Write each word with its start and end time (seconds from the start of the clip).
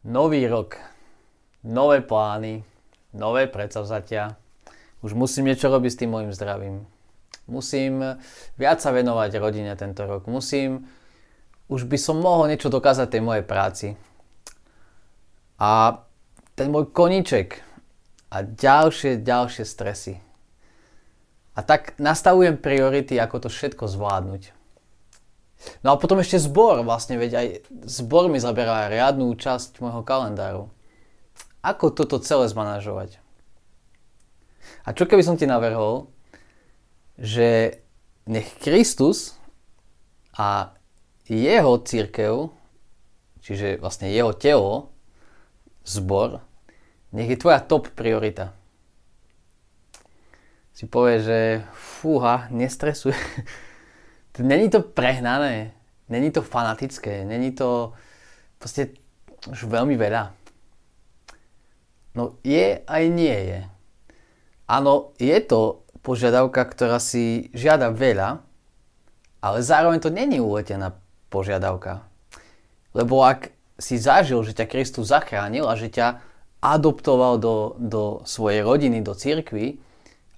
Nový 0.00 0.48
rok, 0.48 0.80
nové 1.60 2.00
plány, 2.00 2.64
nové 3.12 3.44
predsavzatia. 3.44 4.32
Už 5.04 5.12
musím 5.12 5.52
niečo 5.52 5.68
robiť 5.68 5.92
s 5.92 6.00
tým 6.00 6.16
môjim 6.16 6.32
zdravím. 6.32 6.88
Musím 7.44 8.16
viac 8.56 8.80
sa 8.80 8.96
venovať 8.96 9.36
rodine 9.36 9.76
tento 9.76 10.08
rok. 10.08 10.24
Musím, 10.24 10.88
už 11.68 11.84
by 11.84 12.00
som 12.00 12.16
mohol 12.16 12.48
niečo 12.48 12.72
dokázať 12.72 13.12
tej 13.12 13.20
mojej 13.20 13.44
práci. 13.44 13.88
A 15.60 16.00
ten 16.56 16.72
môj 16.72 16.88
koniček 16.96 17.60
a 18.32 18.40
ďalšie, 18.40 19.20
ďalšie 19.20 19.68
stresy. 19.68 20.16
A 21.52 21.60
tak 21.60 21.92
nastavujem 22.00 22.56
priority, 22.56 23.20
ako 23.20 23.44
to 23.44 23.48
všetko 23.52 23.84
zvládnuť. 23.84 24.59
No 25.84 25.92
a 25.92 26.00
potom 26.00 26.20
ešte 26.20 26.40
zbor, 26.40 26.80
vlastne, 26.84 27.20
veď 27.20 27.32
aj 27.36 27.46
zbor 27.84 28.32
mi 28.32 28.40
zaberá 28.40 28.88
riadnú 28.88 29.32
časť 29.36 29.80
môjho 29.84 30.00
kalendáru. 30.04 30.72
Ako 31.60 31.92
toto 31.92 32.16
celé 32.24 32.48
zmanažovať? 32.48 33.20
A 34.88 34.96
čo 34.96 35.04
keby 35.04 35.20
som 35.20 35.36
ti 35.36 35.44
navrhol, 35.44 36.08
že 37.20 37.80
nech 38.24 38.48
Kristus 38.56 39.36
a 40.32 40.72
jeho 41.28 41.76
církev, 41.84 42.48
čiže 43.44 43.76
vlastne 43.76 44.08
jeho 44.08 44.32
telo, 44.32 44.96
zbor, 45.84 46.40
nech 47.12 47.28
je 47.28 47.40
tvoja 47.40 47.60
top 47.60 47.92
priorita. 47.92 48.56
Si 50.72 50.88
povie, 50.88 51.20
že 51.20 51.38
fúha, 51.76 52.48
nestresuj. 52.48 53.12
Není 54.38 54.70
to 54.70 54.80
prehnané, 54.80 55.72
není 56.08 56.30
to 56.30 56.42
fanatické, 56.42 57.24
není 57.24 57.52
to 57.52 57.92
proste 58.58 58.94
už 59.48 59.66
veľmi 59.66 59.96
veľa. 59.96 60.30
No 62.14 62.38
je 62.44 62.84
aj 62.84 63.02
nie 63.10 63.38
je. 63.50 63.60
Áno, 64.70 65.16
je 65.18 65.34
to 65.42 65.82
požiadavka, 66.04 66.62
ktorá 66.62 67.02
si 67.02 67.50
žiada 67.56 67.90
veľa, 67.90 68.38
ale 69.40 69.58
zároveň 69.64 69.98
to 69.98 70.12
není 70.12 70.38
uletená 70.38 70.94
požiadavka. 71.32 72.06
Lebo 72.92 73.24
ak 73.24 73.50
si 73.80 73.96
zažil, 73.96 74.44
že 74.44 74.52
ťa 74.52 74.66
Kristus 74.68 75.08
zachránil 75.08 75.64
a 75.64 75.74
že 75.74 75.88
ťa 75.88 76.20
adoptoval 76.60 77.40
do, 77.40 77.74
do 77.80 78.20
svojej 78.28 78.60
rodiny, 78.60 79.00
do 79.00 79.16
cirkvy, 79.16 79.80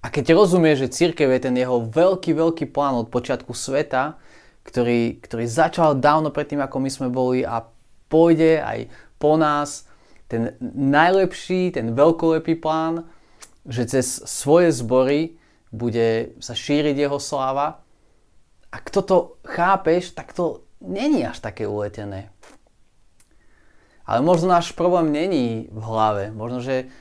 a 0.03 0.11
keď 0.11 0.35
rozumie, 0.35 0.75
že 0.75 0.91
církev 0.91 1.31
je 1.31 1.47
ten 1.47 1.55
jeho 1.55 1.87
veľký, 1.87 2.35
veľký 2.35 2.65
plán 2.75 2.99
od 2.99 3.07
počiatku 3.07 3.55
sveta, 3.55 4.19
ktorý, 4.67 5.23
ktorý 5.23 5.45
začal 5.47 5.95
dávno 5.95 6.27
predtým, 6.27 6.59
ako 6.59 6.77
my 6.83 6.89
sme 6.91 7.07
boli 7.07 7.47
a 7.47 7.63
pôjde 8.11 8.59
aj 8.59 8.91
po 9.15 9.39
nás, 9.39 9.87
ten 10.27 10.59
najlepší, 10.75 11.71
ten 11.71 11.95
veľkolepý 11.95 12.59
plán, 12.59 13.07
že 13.63 13.87
cez 13.87 14.27
svoje 14.27 14.75
zbory 14.75 15.39
bude 15.71 16.35
sa 16.43 16.51
šíriť 16.51 16.95
jeho 16.99 17.17
sláva. 17.17 17.79
Ak 18.75 18.91
toto 18.91 19.39
chápeš, 19.47 20.11
tak 20.11 20.35
to 20.35 20.67
není 20.83 21.23
až 21.23 21.39
také 21.39 21.63
uletené. 21.63 22.27
Ale 24.03 24.19
možno 24.19 24.51
náš 24.51 24.75
problém 24.75 25.15
není 25.15 25.71
v 25.71 25.79
hlave. 25.79 26.35
Možno, 26.35 26.59
že 26.59 26.91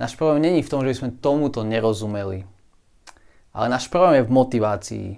Náš 0.00 0.16
problém 0.16 0.42
není 0.42 0.60
v 0.64 0.70
tom, 0.72 0.80
že 0.82 0.90
by 0.92 0.96
sme 0.96 1.18
tomuto 1.20 1.60
nerozumeli. 1.64 2.48
Ale 3.52 3.66
náš 3.68 3.92
problém 3.92 4.20
je 4.20 4.28
v 4.28 4.34
motivácii. 4.34 5.08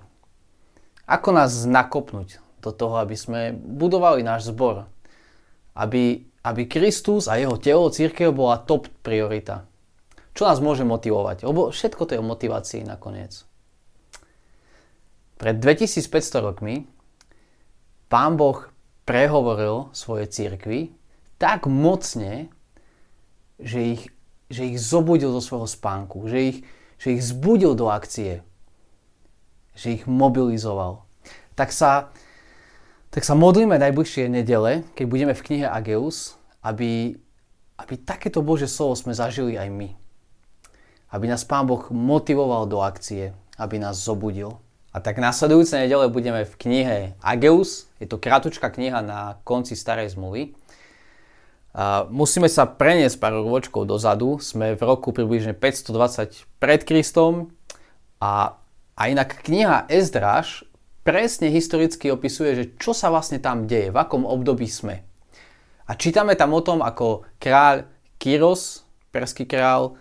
Ako 1.06 1.30
nás 1.30 1.68
nakopnúť 1.68 2.42
do 2.64 2.70
toho, 2.72 2.98
aby 2.98 3.14
sme 3.14 3.54
budovali 3.54 4.24
náš 4.24 4.50
zbor. 4.50 4.88
Aby, 5.76 6.26
aby 6.42 6.62
Kristus 6.66 7.30
a 7.30 7.38
jeho 7.38 7.60
telo, 7.60 7.92
církev 7.92 8.34
bola 8.34 8.62
top 8.62 8.90
priorita. 9.04 9.68
Čo 10.34 10.50
nás 10.50 10.58
môže 10.58 10.82
motivovať? 10.82 11.46
Lebo 11.46 11.70
všetko 11.70 12.02
to 12.08 12.12
je 12.18 12.22
o 12.22 12.26
motivácii 12.26 12.82
nakoniec. 12.82 13.46
Pred 15.38 15.56
2500 15.62 16.42
rokmi 16.42 16.86
Pán 18.10 18.38
Boh 18.38 18.70
prehovoril 19.04 19.90
svoje 19.94 20.30
církvy 20.30 20.94
tak 21.38 21.66
mocne, 21.66 22.48
že 23.58 23.78
ich 23.98 24.02
že 24.48 24.68
ich 24.68 24.78
zobudil 24.80 25.32
zo 25.32 25.42
svojho 25.42 25.68
spánku, 25.68 26.28
že 26.28 26.38
ich, 26.40 26.58
že 27.00 27.16
ich 27.16 27.22
zbudil 27.24 27.72
do 27.74 27.88
akcie, 27.88 28.44
že 29.74 29.98
ich 30.00 30.04
mobilizoval. 30.06 31.02
Tak 31.54 31.70
sa, 31.70 32.14
tak 33.10 33.22
sa 33.26 33.34
modlíme 33.34 33.78
najbližšie 33.78 34.30
nedele, 34.30 34.86
keď 34.94 35.06
budeme 35.06 35.34
v 35.34 35.44
knihe 35.44 35.66
Ageus, 35.66 36.38
aby, 36.62 37.18
aby 37.78 37.94
takéto 38.00 38.42
Bože 38.42 38.70
slovo 38.70 38.94
sme 38.98 39.14
zažili 39.14 39.58
aj 39.58 39.68
my. 39.70 39.88
Aby 41.14 41.30
nás 41.30 41.46
Pán 41.46 41.66
Boh 41.70 41.82
motivoval 41.90 42.66
do 42.66 42.82
akcie, 42.82 43.34
aby 43.54 43.78
nás 43.78 44.02
zobudil. 44.02 44.58
A 44.94 45.02
tak 45.02 45.18
následujúce 45.18 45.74
nedele 45.74 46.06
budeme 46.06 46.46
v 46.46 46.54
knihe 46.54 46.98
Ageus, 47.18 47.90
je 47.98 48.06
to 48.06 48.18
krátučká 48.18 48.70
kniha 48.70 49.02
na 49.02 49.42
konci 49.42 49.74
starej 49.74 50.14
zmluvy. 50.14 50.54
Musíme 52.14 52.46
sa 52.46 52.70
preniesť 52.70 53.18
pár 53.18 53.42
ročkov 53.42 53.90
dozadu. 53.90 54.38
Sme 54.38 54.78
v 54.78 54.82
roku 54.86 55.10
približne 55.10 55.58
520 55.58 56.46
pred 56.62 56.86
Kristom 56.86 57.50
a, 58.22 58.62
a 58.94 59.02
inak 59.10 59.42
kniha 59.42 59.90
Ezdráž 59.90 60.62
presne 61.02 61.50
historicky 61.50 62.14
opisuje, 62.14 62.54
že 62.54 62.64
čo 62.78 62.94
sa 62.94 63.10
vlastne 63.10 63.42
tam 63.42 63.66
deje, 63.66 63.90
v 63.90 63.98
akom 63.98 64.22
období 64.22 64.70
sme. 64.70 65.02
A 65.84 65.98
čítame 65.98 66.38
tam 66.38 66.54
o 66.54 66.62
tom, 66.64 66.80
ako 66.80 67.26
kráľ 67.42 67.90
Kyros, 68.16 68.86
perský 69.12 69.44
král, 69.44 69.98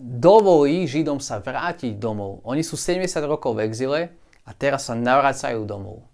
dovolí 0.00 0.86
Židom 0.88 1.20
sa 1.20 1.42
vrátiť 1.42 1.98
domov. 1.98 2.40
Oni 2.46 2.64
sú 2.64 2.78
70 2.78 3.10
rokov 3.26 3.58
v 3.58 3.66
exile 3.66 4.00
a 4.46 4.54
teraz 4.56 4.88
sa 4.88 4.94
navracajú 4.96 5.66
domov. 5.66 6.06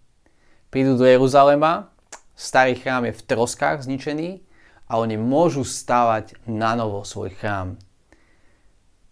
Prídu 0.73 0.99
do 0.99 1.07
Jeruzalema, 1.07 1.95
starý 2.37 2.77
chrám 2.77 3.09
je 3.09 3.17
v 3.17 3.27
troskách 3.27 3.89
zničený 3.89 4.45
a 4.87 5.01
oni 5.01 5.17
môžu 5.17 5.65
stavať 5.65 6.37
na 6.45 6.77
novo 6.77 7.03
svoj 7.03 7.33
chrám. 7.33 7.81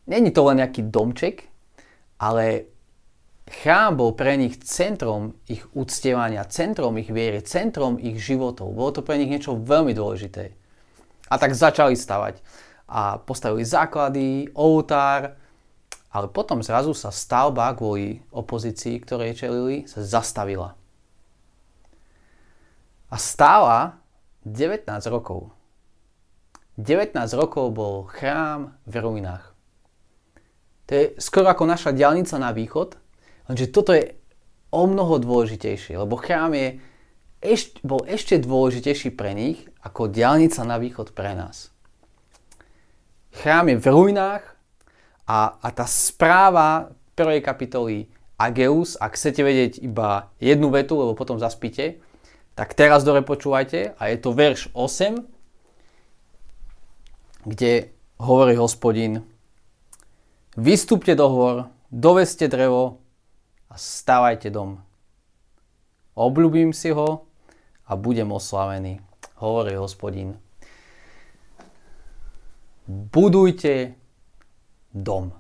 Není 0.05 0.31
to 0.31 0.45
len 0.45 0.61
nejaký 0.61 0.85
domček, 0.93 1.49
ale 2.21 2.69
chrám 3.49 3.97
bol 3.97 4.13
pre 4.13 4.37
nich 4.37 4.61
centrom 4.61 5.41
ich 5.49 5.65
uctievania, 5.73 6.45
centrom 6.45 6.93
ich 7.01 7.09
viery, 7.09 7.41
centrom 7.41 7.97
ich 7.97 8.21
životov. 8.21 8.77
Bolo 8.77 9.01
to 9.01 9.01
pre 9.01 9.17
nich 9.17 9.33
niečo 9.33 9.57
veľmi 9.57 9.97
dôležité. 9.97 10.53
A 11.33 11.35
tak 11.41 11.57
začali 11.57 11.97
stavať. 11.97 12.45
A 12.85 13.17
postavili 13.17 13.65
základy, 13.65 14.53
oltár, 14.53 15.41
ale 16.13 16.29
potom 16.29 16.61
zrazu 16.61 16.93
sa 16.93 17.09
stavba 17.09 17.73
kvôli 17.73 18.21
opozícii, 18.29 19.01
ktorej 19.01 19.41
čelili, 19.41 19.89
sa 19.89 20.05
zastavila 20.05 20.77
a 23.15 23.17
stála 23.17 24.03
19 24.43 24.91
rokov. 25.07 25.55
19 26.75 27.15
rokov 27.39 27.71
bol 27.71 28.11
chrám 28.11 28.75
v 28.83 28.95
ruinách. 28.99 29.55
To 30.91 30.91
je 30.91 31.05
skoro 31.23 31.47
ako 31.47 31.71
naša 31.71 31.95
diálnica 31.95 32.35
na 32.43 32.51
východ, 32.51 32.99
lenže 33.47 33.71
toto 33.71 33.95
je 33.95 34.19
o 34.75 34.83
mnoho 34.91 35.23
dôležitejšie, 35.23 35.95
lebo 35.95 36.19
chrám 36.19 36.59
je 36.59 36.83
ešť, 37.39 37.87
bol 37.87 38.03
ešte 38.03 38.43
dôležitejší 38.43 39.15
pre 39.15 39.31
nich 39.39 39.63
ako 39.87 40.11
diálnica 40.11 40.67
na 40.67 40.83
východ 40.83 41.15
pre 41.15 41.39
nás. 41.39 41.71
Chrám 43.39 43.71
je 43.71 43.77
v 43.79 43.87
ruinách 43.87 44.43
a, 45.31 45.55
a 45.63 45.69
tá 45.71 45.87
správa 45.87 46.91
prvej 47.15 47.39
kapitoly 47.39 48.11
Ageus, 48.35 48.99
ak 48.99 49.15
chcete 49.15 49.47
vedieť 49.47 49.73
iba 49.87 50.35
jednu 50.43 50.75
vetu, 50.75 50.99
lebo 50.99 51.15
potom 51.15 51.39
zaspíte, 51.39 52.03
tak 52.55 52.75
teraz 52.75 53.03
dobre 53.03 53.27
počúvajte 53.27 53.99
a 53.99 54.03
je 54.11 54.17
to 54.19 54.31
verš 54.31 54.71
8, 54.73 55.21
kde 57.45 57.91
hovorí 58.19 58.55
hospodin 58.57 59.27
Vystúpte 60.55 61.19
do 61.19 61.27
hor, 61.35 61.67
doveste 61.91 62.47
drevo 62.47 63.03
a 63.67 63.75
stavajte 63.75 64.55
dom. 64.55 64.79
Obľúbim 66.15 66.71
si 66.71 66.95
ho 66.95 67.27
a 67.91 67.99
budem 67.99 68.31
oslavený, 68.31 69.03
hovorí 69.43 69.75
hospodin. 69.75 70.39
Budujte 72.87 73.99
dom. 74.95 75.35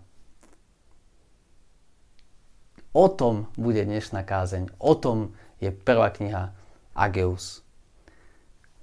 O 2.90 3.06
tom 3.06 3.46
bude 3.54 3.86
dnešná 3.86 4.26
kázeň. 4.26 4.74
O 4.82 4.98
tom 4.98 5.30
je 5.62 5.70
prvá 5.70 6.10
kniha 6.10 6.50
Ageus. 6.94 7.66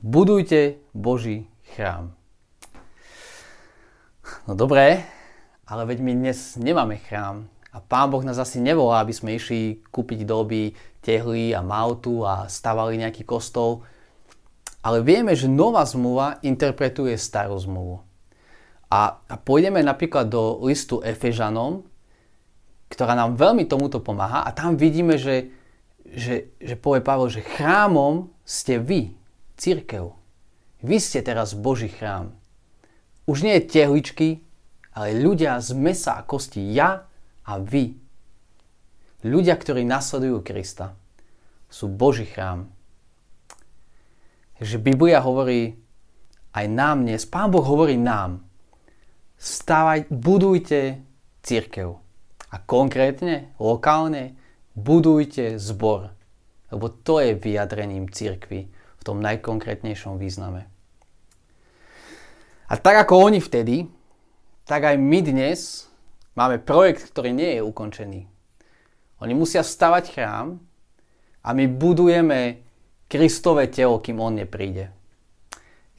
Budujte 0.03 0.83
Boží 0.91 1.47
chrám. 1.73 2.11
No 4.47 4.55
dobré, 4.55 5.07
ale 5.67 5.87
veď 5.87 5.99
my 6.03 6.13
dnes 6.19 6.59
nemáme 6.59 6.99
chrám. 6.99 7.47
A 7.71 7.79
Pán 7.79 8.11
Boh 8.11 8.19
nás 8.27 8.35
asi 8.35 8.59
nevolá, 8.59 8.99
aby 8.99 9.15
sme 9.15 9.39
išli 9.39 9.79
kúpiť 9.95 10.27
doby 10.27 10.75
tehly 10.99 11.55
a 11.55 11.63
mautu 11.63 12.27
a 12.27 12.51
stavali 12.51 12.99
nejaký 12.99 13.23
kostol. 13.23 13.87
Ale 14.83 14.99
vieme, 14.99 15.31
že 15.31 15.47
nová 15.47 15.87
zmluva 15.87 16.43
interpretuje 16.43 17.15
starú 17.15 17.55
zmluvu. 17.55 18.03
A, 18.91 19.23
a 19.23 19.35
pôjdeme 19.39 19.79
napríklad 19.79 20.27
do 20.27 20.59
listu 20.67 20.99
Efežanom, 20.99 21.87
ktorá 22.91 23.15
nám 23.15 23.39
veľmi 23.39 23.63
tomuto 23.71 24.03
pomáha 24.03 24.43
a 24.43 24.51
tam 24.51 24.75
vidíme, 24.75 25.15
že, 25.15 25.47
že, 26.11 26.51
že 26.59 26.75
povie 26.75 26.99
Pavel, 26.99 27.31
že 27.31 27.41
chrámom 27.43 28.29
ste 28.43 28.77
vy, 28.77 29.15
církev. 29.55 30.11
Vy 30.83 30.97
ste 30.99 31.23
teraz 31.23 31.55
Boží 31.55 31.87
chrám. 31.87 32.35
Už 33.29 33.47
nie 33.47 33.55
je 33.57 33.69
tehličky, 33.69 34.29
ale 34.91 35.15
ľudia 35.15 35.61
z 35.63 35.71
mesa 35.77 36.19
a 36.19 36.25
kosti, 36.25 36.59
ja 36.73 37.07
a 37.47 37.53
vy. 37.61 37.95
Ľudia, 39.23 39.55
ktorí 39.55 39.85
nasledujú 39.85 40.41
Krista, 40.43 40.97
sú 41.71 41.87
Boží 41.87 42.27
chrám. 42.27 42.67
Takže 44.57 44.77
Biblia 44.81 45.23
hovorí 45.23 45.79
aj 46.51 46.65
nám 46.67 47.07
dnes, 47.07 47.23
Pán 47.23 47.53
Boh 47.53 47.63
hovorí 47.63 47.95
nám, 47.95 48.43
stávaj, 49.39 50.11
budujte 50.11 50.99
církev. 51.45 51.95
A 52.51 52.55
konkrétne, 52.59 53.55
lokálne, 53.61 54.35
budujte 54.75 55.59
zbor. 55.59 56.13
Lebo 56.71 56.87
to 56.87 57.19
je 57.19 57.35
vyjadrením 57.35 58.07
církvy 58.07 58.71
v 58.71 59.01
tom 59.03 59.19
najkonkrétnejšom 59.19 60.15
význame. 60.15 60.71
A 62.71 62.79
tak 62.79 63.03
ako 63.03 63.27
oni 63.27 63.43
vtedy, 63.43 63.91
tak 64.63 64.87
aj 64.87 64.95
my 64.95 65.19
dnes 65.19 65.91
máme 66.39 66.63
projekt, 66.63 67.11
ktorý 67.11 67.35
nie 67.35 67.59
je 67.59 67.61
ukončený. 67.67 68.21
Oni 69.19 69.33
musia 69.35 69.59
stavať 69.59 70.15
chrám 70.15 70.63
a 71.43 71.49
my 71.51 71.67
budujeme 71.67 72.63
Kristové 73.11 73.67
telo, 73.67 73.99
kým 73.99 74.23
on 74.23 74.39
nepríde. 74.39 74.95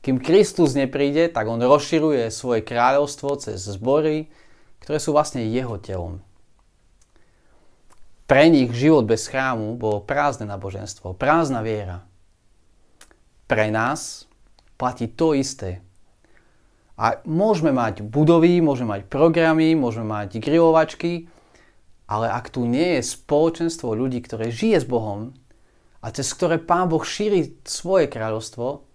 Kým 0.00 0.19
Kristus 0.19 0.72
nepríde, 0.72 1.28
tak 1.28 1.44
on 1.46 1.60
rozširuje 1.60 2.32
svoje 2.32 2.64
kráľovstvo 2.64 3.36
cez 3.36 3.60
zbory, 3.60 4.32
ktoré 4.80 4.98
sú 4.98 5.12
vlastne 5.12 5.44
jeho 5.46 5.76
telom. 5.76 6.24
Pre 8.32 8.49
nich 8.49 8.73
život 8.73 9.05
bez 9.05 9.29
chrámu 9.29 9.76
bolo 9.76 10.00
prázdne 10.00 10.49
náboženstvo, 10.49 11.12
prázdna 11.12 11.61
viera. 11.61 12.00
Pre 13.44 13.69
nás 13.69 14.25
platí 14.81 15.05
to 15.05 15.37
isté. 15.37 15.84
A 16.96 17.20
môžeme 17.29 17.76
mať 17.76 18.00
budovy, 18.00 18.64
môžeme 18.64 18.96
mať 18.96 19.02
programy, 19.12 19.76
môžeme 19.76 20.08
mať 20.08 20.40
grilovačky, 20.40 21.29
ale 22.08 22.32
ak 22.32 22.49
tu 22.49 22.64
nie 22.64 22.96
je 22.96 23.05
spoločenstvo 23.05 23.93
ľudí, 23.93 24.25
ktoré 24.25 24.49
žije 24.49 24.81
s 24.81 24.88
Bohom 24.88 25.37
a 26.00 26.08
cez 26.08 26.32
ktoré 26.32 26.56
Pán 26.56 26.88
Boh 26.88 27.05
šíri 27.05 27.61
svoje 27.69 28.08
kráľovstvo, 28.08 28.88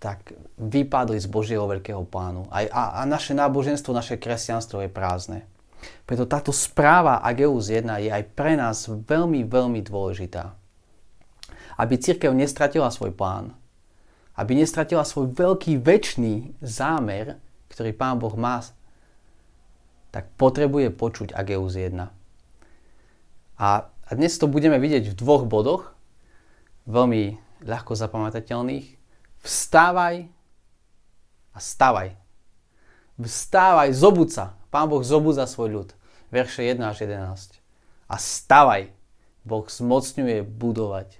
tak 0.00 0.32
vypadli 0.56 1.20
z 1.20 1.28
Božieho 1.28 1.68
veľkého 1.68 2.08
plánu. 2.08 2.48
A, 2.48 2.64
a, 2.72 2.82
a 2.98 3.00
naše 3.04 3.36
náboženstvo, 3.36 3.92
naše 3.92 4.16
kresťanstvo 4.16 4.80
je 4.80 4.88
prázdne. 4.88 5.49
Preto 6.04 6.26
táto 6.26 6.50
správa 6.50 7.22
Ageus 7.22 7.70
1 7.70 7.86
je 8.04 8.10
aj 8.10 8.24
pre 8.34 8.58
nás 8.58 8.88
veľmi, 8.90 9.46
veľmi 9.46 9.80
dôležitá. 9.84 10.54
Aby 11.78 11.96
církev 11.96 12.34
nestratila 12.34 12.92
svoj 12.92 13.14
plán, 13.14 13.56
aby 14.36 14.58
nestratila 14.58 15.06
svoj 15.06 15.32
veľký 15.32 15.80
väčší 15.80 16.56
zámer, 16.60 17.40
ktorý 17.70 17.94
Pán 17.94 18.18
Boh 18.18 18.34
má, 18.34 18.60
tak 20.10 20.26
potrebuje 20.34 20.90
počuť 20.90 21.32
Ageus 21.32 21.78
1. 21.78 21.94
A, 23.60 23.68
a 23.86 24.10
dnes 24.16 24.34
to 24.36 24.50
budeme 24.50 24.76
vidieť 24.82 25.14
v 25.14 25.18
dvoch 25.18 25.46
bodoch, 25.46 25.94
veľmi 26.90 27.38
ľahko 27.62 27.94
zapamätateľných. 27.94 28.98
Vstávaj 29.40 30.26
a 31.54 31.58
stavaj. 31.58 32.16
Vstávaj, 33.20 33.88
zobud 33.94 34.28
sa. 34.32 34.59
Pán 34.70 34.86
Boh 34.86 35.02
zobudza 35.02 35.50
svoj 35.50 35.68
ľud. 35.70 35.88
Verše 36.30 36.62
1 36.62 36.78
až 36.86 37.06
11. 37.10 37.58
A 38.06 38.16
stavaj. 38.18 38.94
Boh 39.42 39.66
zmocňuje 39.66 40.46
budovať. 40.46 41.18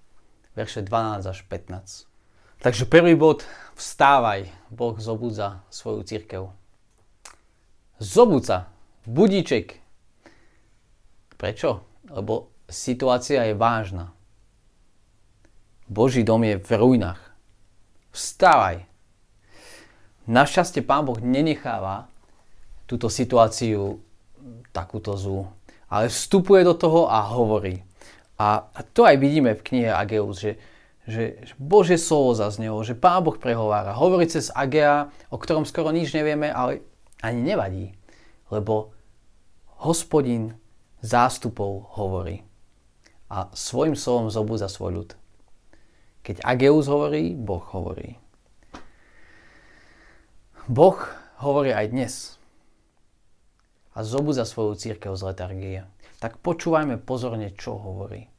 Verše 0.55 0.87
12 0.87 1.26
až 1.26 1.38
15. 1.47 2.11
Takže 2.61 2.85
prvý 2.85 3.17
bod, 3.17 3.49
vstávaj, 3.73 4.52
Boh 4.69 4.93
zobudza 5.00 5.64
svoju 5.73 6.05
církev. 6.05 6.52
Zobudza, 7.97 8.69
budíček. 9.08 9.81
Prečo? 11.41 11.81
Lebo 12.12 12.52
situácia 12.69 13.49
je 13.49 13.56
vážna. 13.56 14.12
Boží 15.88 16.20
dom 16.20 16.44
je 16.44 16.61
v 16.61 16.70
ruinách. 16.76 17.32
Vstávaj. 18.12 18.85
Našťastie 20.29 20.85
Pán 20.85 21.08
Boh 21.08 21.17
nenecháva 21.17 22.10
túto 22.91 23.07
situáciu 23.07 24.03
takúto 24.75 25.15
zú, 25.15 25.47
ale 25.87 26.11
vstupuje 26.11 26.67
do 26.67 26.75
toho 26.75 27.07
a 27.07 27.23
hovorí. 27.23 27.87
A 28.35 28.67
to 28.91 29.07
aj 29.07 29.15
vidíme 29.23 29.55
v 29.55 29.63
knihe 29.63 29.91
Ageus, 29.95 30.43
že 30.43 30.59
že, 31.11 31.43
že 31.43 31.55
Bože 31.59 31.99
slovo 31.99 32.37
zaznelo, 32.39 32.79
že 32.87 32.95
Pán 32.95 33.27
Boh 33.27 33.35
prehovára. 33.35 33.97
Hovorí 33.99 34.31
cez 34.31 34.53
Agea, 34.55 35.11
o 35.33 35.37
ktorom 35.37 35.67
skoro 35.67 35.91
nič 35.91 36.15
nevieme, 36.15 36.53
ale 36.53 36.87
ani 37.19 37.41
nevadí, 37.43 37.87
lebo 38.49 38.95
hospodin 39.83 40.55
zástupov 41.03 41.91
hovorí 41.99 42.47
a 43.27 43.51
svojim 43.55 43.99
slovom 43.99 44.31
zobúza 44.31 44.71
svoj 44.71 45.03
ľud. 45.03 45.11
Keď 46.21 46.45
Ageus 46.45 46.87
hovorí, 46.87 47.33
Boh 47.33 47.63
hovorí. 47.73 48.21
Boh 50.71 50.99
hovorí 51.41 51.73
aj 51.75 51.87
dnes 51.91 52.13
a 54.00 54.08
zobúza 54.08 54.49
svoju 54.49 54.81
církev 54.81 55.12
z 55.12 55.23
letargie. 55.29 55.81
Tak 56.25 56.41
počúvajme 56.41 56.97
pozorne, 56.97 57.52
čo 57.52 57.76
hovorí 57.76 58.32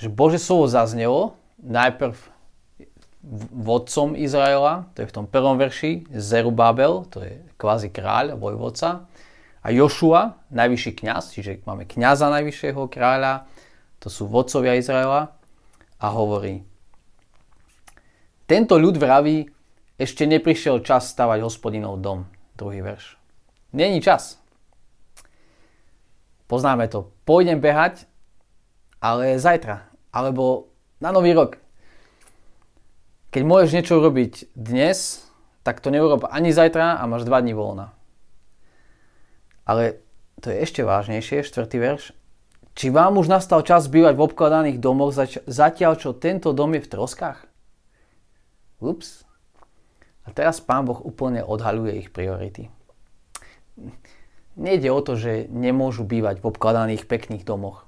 že 0.00 0.08
Bože 0.08 0.40
slovo 0.40 0.64
zaznelo 0.64 1.36
najprv 1.60 2.16
vodcom 3.52 4.16
Izraela, 4.16 4.88
to 4.96 5.04
je 5.04 5.10
v 5.12 5.16
tom 5.20 5.28
prvom 5.28 5.60
verši, 5.60 6.08
Zerubabel, 6.08 7.04
to 7.12 7.20
je 7.20 7.36
kvázi 7.60 7.92
kráľ, 7.92 8.40
vojvodca, 8.40 9.04
a 9.60 9.68
Jošua, 9.68 10.40
najvyšší 10.48 11.04
kňaz, 11.04 11.36
čiže 11.36 11.60
máme 11.68 11.84
kňaza 11.84 12.32
najvyššieho 12.32 12.88
kráľa, 12.88 13.44
to 14.00 14.08
sú 14.08 14.24
vodcovia 14.24 14.80
Izraela, 14.80 15.36
a 16.00 16.06
hovorí, 16.08 16.64
tento 18.48 18.80
ľud 18.80 18.96
vraví, 18.96 19.52
ešte 20.00 20.24
neprišiel 20.24 20.80
čas 20.80 21.12
stavať 21.12 21.44
hospodinov 21.44 22.00
dom. 22.00 22.24
Druhý 22.56 22.80
verš. 22.80 23.19
Není 23.70 24.02
čas. 24.02 24.42
Poznáme 26.50 26.90
to. 26.90 27.14
Pôjdem 27.22 27.62
behať, 27.62 28.10
ale 28.98 29.38
zajtra 29.38 29.86
alebo 30.10 30.74
na 30.98 31.14
nový 31.14 31.30
rok. 31.30 31.62
Keď 33.30 33.42
môžeš 33.46 33.70
niečo 33.78 34.02
urobiť 34.02 34.50
dnes, 34.58 35.22
tak 35.62 35.78
to 35.78 35.94
neurob 35.94 36.26
ani 36.26 36.50
zajtra 36.50 36.98
a 36.98 37.06
máš 37.06 37.22
2 37.22 37.46
dní 37.46 37.54
voľna. 37.54 37.94
Ale 39.62 40.02
to 40.42 40.50
je 40.50 40.58
ešte 40.58 40.82
vážnejšie, 40.82 41.46
štvrtý 41.46 41.78
verš. 41.78 42.10
Či 42.74 42.90
vám 42.90 43.22
už 43.22 43.30
nastal 43.30 43.62
čas 43.62 43.86
bývať 43.86 44.18
v 44.18 44.24
obkladaných 44.26 44.82
domoch 44.82 45.14
zatiaľ, 45.46 45.94
čo 45.94 46.10
tento 46.18 46.50
dom 46.50 46.74
je 46.74 46.82
v 46.82 46.90
troskách? 46.90 47.46
Ups. 48.82 49.22
A 50.26 50.34
teraz 50.34 50.58
Pán 50.58 50.90
Boh 50.90 50.98
úplne 50.98 51.46
odhaluje 51.46 52.02
ich 52.02 52.10
priority. 52.10 52.66
Nejde 54.60 54.88
o 54.90 55.00
to, 55.00 55.14
že 55.16 55.46
nemôžu 55.48 56.04
bývať 56.04 56.42
v 56.42 56.48
obkladaných 56.50 57.06
pekných 57.06 57.46
domoch. 57.46 57.86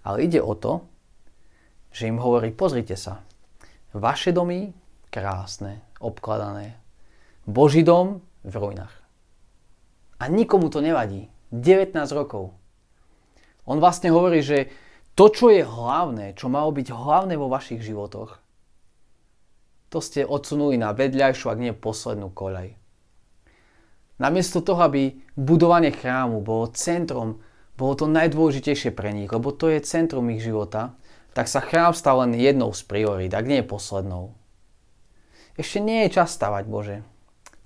Ale 0.00 0.24
ide 0.24 0.40
o 0.40 0.56
to, 0.56 0.86
že 1.90 2.08
im 2.08 2.22
hovorí, 2.22 2.54
pozrite 2.54 2.94
sa, 2.94 3.20
vaše 3.92 4.30
domy 4.30 4.72
krásne, 5.10 5.82
obkladané, 5.98 6.78
Boží 7.44 7.82
dom 7.82 8.22
v 8.46 8.54
ruinách. 8.54 8.94
A 10.22 10.30
nikomu 10.30 10.70
to 10.70 10.78
nevadí. 10.84 11.28
19 11.50 11.98
rokov. 12.14 12.54
On 13.66 13.82
vlastne 13.82 14.14
hovorí, 14.14 14.40
že 14.40 14.70
to, 15.18 15.28
čo 15.28 15.50
je 15.50 15.66
hlavné, 15.66 16.38
čo 16.38 16.46
malo 16.46 16.70
byť 16.70 16.94
hlavné 16.94 17.34
vo 17.34 17.50
vašich 17.50 17.82
životoch, 17.82 18.38
to 19.90 19.98
ste 19.98 20.22
odsunuli 20.22 20.78
na 20.78 20.94
vedľajšiu, 20.94 21.50
ak 21.50 21.58
nie 21.58 21.74
poslednú 21.74 22.30
koľaj. 22.30 22.79
Namiesto 24.20 24.60
toho, 24.60 24.84
aby 24.84 25.16
budovanie 25.32 25.88
chrámu 25.88 26.44
bolo 26.44 26.68
centrom, 26.76 27.40
bolo 27.80 27.96
to 27.96 28.04
najdôležitejšie 28.04 28.92
pre 28.92 29.16
nich, 29.16 29.32
lebo 29.32 29.48
to 29.48 29.72
je 29.72 29.80
centrum 29.80 30.28
ich 30.28 30.44
života, 30.44 30.92
tak 31.32 31.48
sa 31.48 31.64
chrám 31.64 31.96
stal 31.96 32.20
len 32.28 32.36
jednou 32.36 32.76
z 32.76 32.84
priorít, 32.84 33.32
ak 33.32 33.48
nie 33.48 33.64
poslednou. 33.64 34.36
Ešte 35.56 35.80
nie 35.80 36.04
je 36.04 36.20
čas 36.20 36.36
stavať, 36.36 36.68
Bože. 36.68 37.00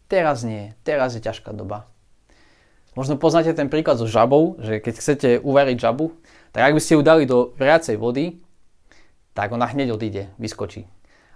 Teraz 0.06 0.46
nie, 0.46 0.78
teraz 0.86 1.18
je 1.18 1.20
ťažká 1.26 1.50
doba. 1.50 1.90
Možno 2.94 3.18
poznáte 3.18 3.50
ten 3.50 3.66
príklad 3.66 3.98
so 3.98 4.06
žabou, 4.06 4.54
že 4.62 4.78
keď 4.78 4.94
chcete 4.94 5.28
uvariť 5.42 5.76
žabu, 5.82 6.14
tak 6.54 6.70
ak 6.70 6.74
by 6.78 6.80
ste 6.80 6.94
ju 6.94 7.02
dali 7.02 7.26
do 7.26 7.50
vriacej 7.58 7.98
vody, 7.98 8.38
tak 9.34 9.50
ona 9.50 9.66
hneď 9.66 9.90
odíde, 9.90 10.30
vyskočí. 10.38 10.86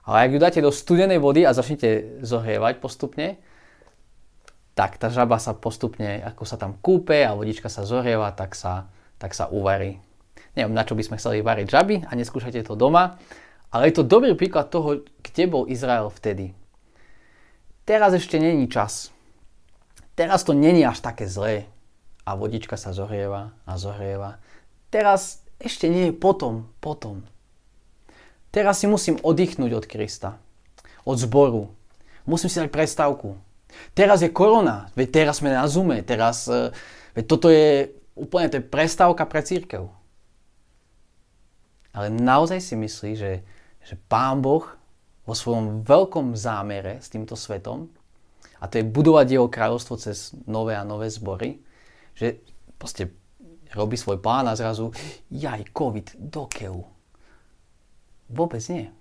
Ale 0.06 0.30
ak 0.30 0.30
ju 0.30 0.38
dáte 0.38 0.60
do 0.62 0.70
studenej 0.70 1.18
vody 1.18 1.42
a 1.42 1.50
začnete 1.50 2.22
zohrievať 2.22 2.78
postupne, 2.78 3.42
tak 4.78 4.94
tá 4.94 5.10
žaba 5.10 5.42
sa 5.42 5.58
postupne, 5.58 6.22
ako 6.22 6.46
sa 6.46 6.54
tam 6.54 6.78
kúpe 6.78 7.26
a 7.26 7.34
vodička 7.34 7.66
sa 7.66 7.82
zohrieva, 7.82 8.30
tak 8.30 8.54
sa, 8.54 8.86
tak 9.18 9.34
sa 9.34 9.50
uvarí. 9.50 9.98
Neviem, 10.54 10.70
na 10.70 10.86
čo 10.86 10.94
by 10.94 11.02
sme 11.02 11.18
chceli 11.18 11.42
variť 11.42 11.66
žaby 11.66 12.06
a 12.06 12.14
neskúšajte 12.14 12.62
to 12.62 12.78
doma, 12.78 13.18
ale 13.74 13.90
je 13.90 13.98
to 13.98 14.06
dobrý 14.06 14.38
príklad 14.38 14.70
toho, 14.70 15.02
kde 15.18 15.44
bol 15.50 15.66
Izrael 15.66 16.06
vtedy. 16.14 16.54
Teraz 17.82 18.14
ešte 18.14 18.38
není 18.38 18.70
čas. 18.70 19.10
Teraz 20.14 20.46
to 20.46 20.54
není 20.54 20.86
až 20.86 21.02
také 21.02 21.26
zlé 21.26 21.66
a 22.22 22.38
vodička 22.38 22.78
sa 22.78 22.94
zohrieva 22.94 23.50
a 23.66 23.82
zohrieva. 23.82 24.38
Teraz 24.94 25.42
ešte 25.58 25.90
nie 25.90 26.14
je 26.14 26.14
potom, 26.14 26.70
potom. 26.78 27.26
Teraz 28.54 28.78
si 28.78 28.86
musím 28.86 29.18
oddychnúť 29.26 29.74
od 29.74 29.84
Krista, 29.90 30.38
od 31.02 31.18
zboru. 31.18 31.66
Musím 32.30 32.46
si 32.46 32.62
dať 32.62 32.70
prestávku. 32.70 33.47
Teraz 33.92 34.22
je 34.22 34.30
korona, 34.30 34.90
veď 34.94 35.08
teraz 35.24 35.40
sme 35.42 35.50
na 35.50 35.66
Zoome, 35.66 36.02
teraz, 36.06 36.46
e, 36.46 36.70
veď 37.14 37.24
toto 37.26 37.50
je 37.50 37.90
úplne 38.18 38.50
to 38.50 38.58
je 38.58 38.66
prestávka 38.66 39.24
pre 39.24 39.40
církev. 39.46 39.86
Ale 41.94 42.10
naozaj 42.10 42.58
si 42.62 42.74
myslí, 42.74 43.12
že, 43.14 43.32
že 43.82 43.94
Pán 44.10 44.42
Boh 44.42 44.66
vo 45.22 45.34
svojom 45.34 45.86
veľkom 45.86 46.34
zámere 46.34 46.98
s 46.98 47.10
týmto 47.10 47.38
svetom, 47.38 47.90
a 48.58 48.66
to 48.66 48.82
je 48.82 48.90
budovať 48.90 49.26
jeho 49.38 49.46
kráľovstvo 49.46 49.94
cez 50.02 50.34
nové 50.50 50.74
a 50.74 50.82
nové 50.82 51.06
zbory, 51.06 51.62
že 52.18 52.42
proste 52.74 53.14
robí 53.70 53.94
svoj 53.94 54.18
plán 54.18 54.50
a 54.50 54.58
zrazu 54.58 54.90
jaj, 55.30 55.70
COVID, 55.70 56.18
dokeľu 56.18 56.98
Vôbec 58.28 58.60
nie. 58.68 58.92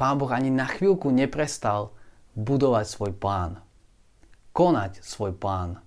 Pán 0.00 0.16
Boh 0.16 0.32
ani 0.32 0.48
na 0.48 0.64
chvíľku 0.64 1.12
neprestal 1.12 1.92
budovať 2.40 2.86
svoj 2.88 3.12
plán. 3.12 3.60
Konať 4.56 5.04
svoj 5.04 5.36
plán. 5.36 5.84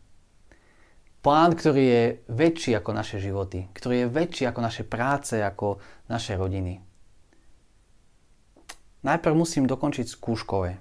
Plán, 1.23 1.55
ktorý 1.55 1.83
je 1.83 2.03
väčší 2.29 2.77
ako 2.77 2.91
naše 2.93 3.17
životy, 3.17 3.71
ktorý 3.73 4.05
je 4.05 4.11
väčší 4.11 4.43
ako 4.47 4.59
naše 4.59 4.83
práce, 4.83 5.39
ako 5.39 5.79
naše 6.11 6.35
rodiny. 6.35 6.83
Najprv 9.03 9.35
musím 9.35 9.67
dokončiť 9.67 10.07
skúškové. 10.07 10.75
E, 10.75 10.79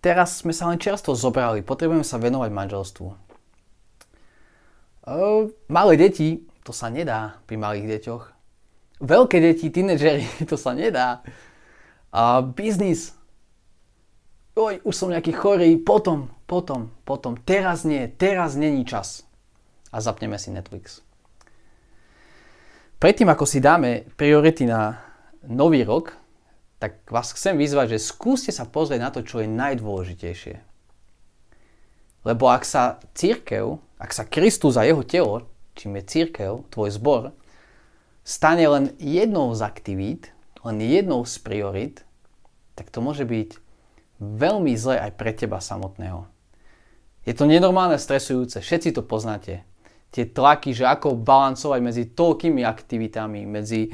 teraz 0.00 0.40
sme 0.40 0.56
sa 0.56 0.68
len 0.72 0.80
čerstvo 0.80 1.16
zobrali, 1.16 1.64
potrebujeme 1.64 2.04
sa 2.04 2.20
venovať 2.20 2.50
manželstvu. 2.52 3.08
E, 3.12 3.16
malé 5.68 5.92
deti, 6.00 6.44
to 6.64 6.72
sa 6.72 6.88
nedá 6.88 7.40
pri 7.44 7.56
malých 7.60 7.88
deťoch 7.92 8.36
veľké 9.00 9.40
deti, 9.40 9.68
tínedžeri, 9.68 10.24
to 10.50 10.56
sa 10.56 10.72
nedá. 10.72 11.20
A 12.12 12.42
biznis. 12.42 13.14
Oj, 14.56 14.80
už 14.84 14.94
som 14.96 15.12
nejaký 15.12 15.36
chorý, 15.36 15.76
potom, 15.76 16.32
potom, 16.48 16.88
potom. 17.04 17.36
Teraz 17.36 17.84
nie, 17.84 18.08
teraz 18.08 18.56
není 18.56 18.88
čas. 18.88 19.28
A 19.92 20.00
zapneme 20.00 20.40
si 20.40 20.48
Netflix. 20.48 21.04
Predtým, 22.96 23.28
ako 23.28 23.44
si 23.44 23.60
dáme 23.60 24.08
priority 24.16 24.64
na 24.64 25.04
nový 25.44 25.84
rok, 25.84 26.16
tak 26.80 27.04
vás 27.08 27.32
chcem 27.32 27.56
vyzvať, 27.56 27.96
že 27.96 28.06
skúste 28.08 28.52
sa 28.52 28.64
pozrieť 28.64 29.00
na 29.00 29.10
to, 29.12 29.20
čo 29.20 29.44
je 29.44 29.48
najdôležitejšie. 29.48 30.60
Lebo 32.24 32.50
ak 32.50 32.64
sa 32.64 32.98
církev, 33.12 33.78
ak 33.96 34.10
sa 34.12 34.24
Kristus 34.24 34.76
a 34.76 34.84
jeho 34.84 35.04
telo, 35.06 35.46
čím 35.76 36.00
je 36.00 36.08
církev, 36.08 36.64
tvoj 36.72 36.90
zbor, 36.96 37.22
stane 38.26 38.64
len 38.66 38.92
jednou 38.98 39.52
z 39.54 39.60
aktivít, 39.62 40.35
len 40.66 40.82
jednou 40.82 41.22
z 41.22 41.38
priorit, 41.38 41.96
tak 42.74 42.90
to 42.90 42.98
môže 42.98 43.22
byť 43.22 43.56
veľmi 44.18 44.74
zle 44.74 44.98
aj 44.98 45.12
pre 45.14 45.30
teba 45.32 45.62
samotného. 45.62 46.26
Je 47.26 47.34
to 47.34 47.46
nenormálne 47.46 47.98
stresujúce, 47.98 48.62
všetci 48.62 48.94
to 48.94 49.02
poznáte. 49.02 49.66
Tie 50.14 50.24
tlaky, 50.26 50.70
že 50.72 50.86
ako 50.86 51.18
balancovať 51.18 51.80
medzi 51.82 52.04
toľkými 52.14 52.62
aktivitami, 52.62 53.42
medzi 53.44 53.90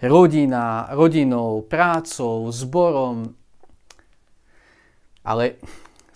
rodina, 0.00 0.88
rodinou, 0.88 1.60
prácou, 1.60 2.48
zborom. 2.48 3.36
Ale 5.20 5.60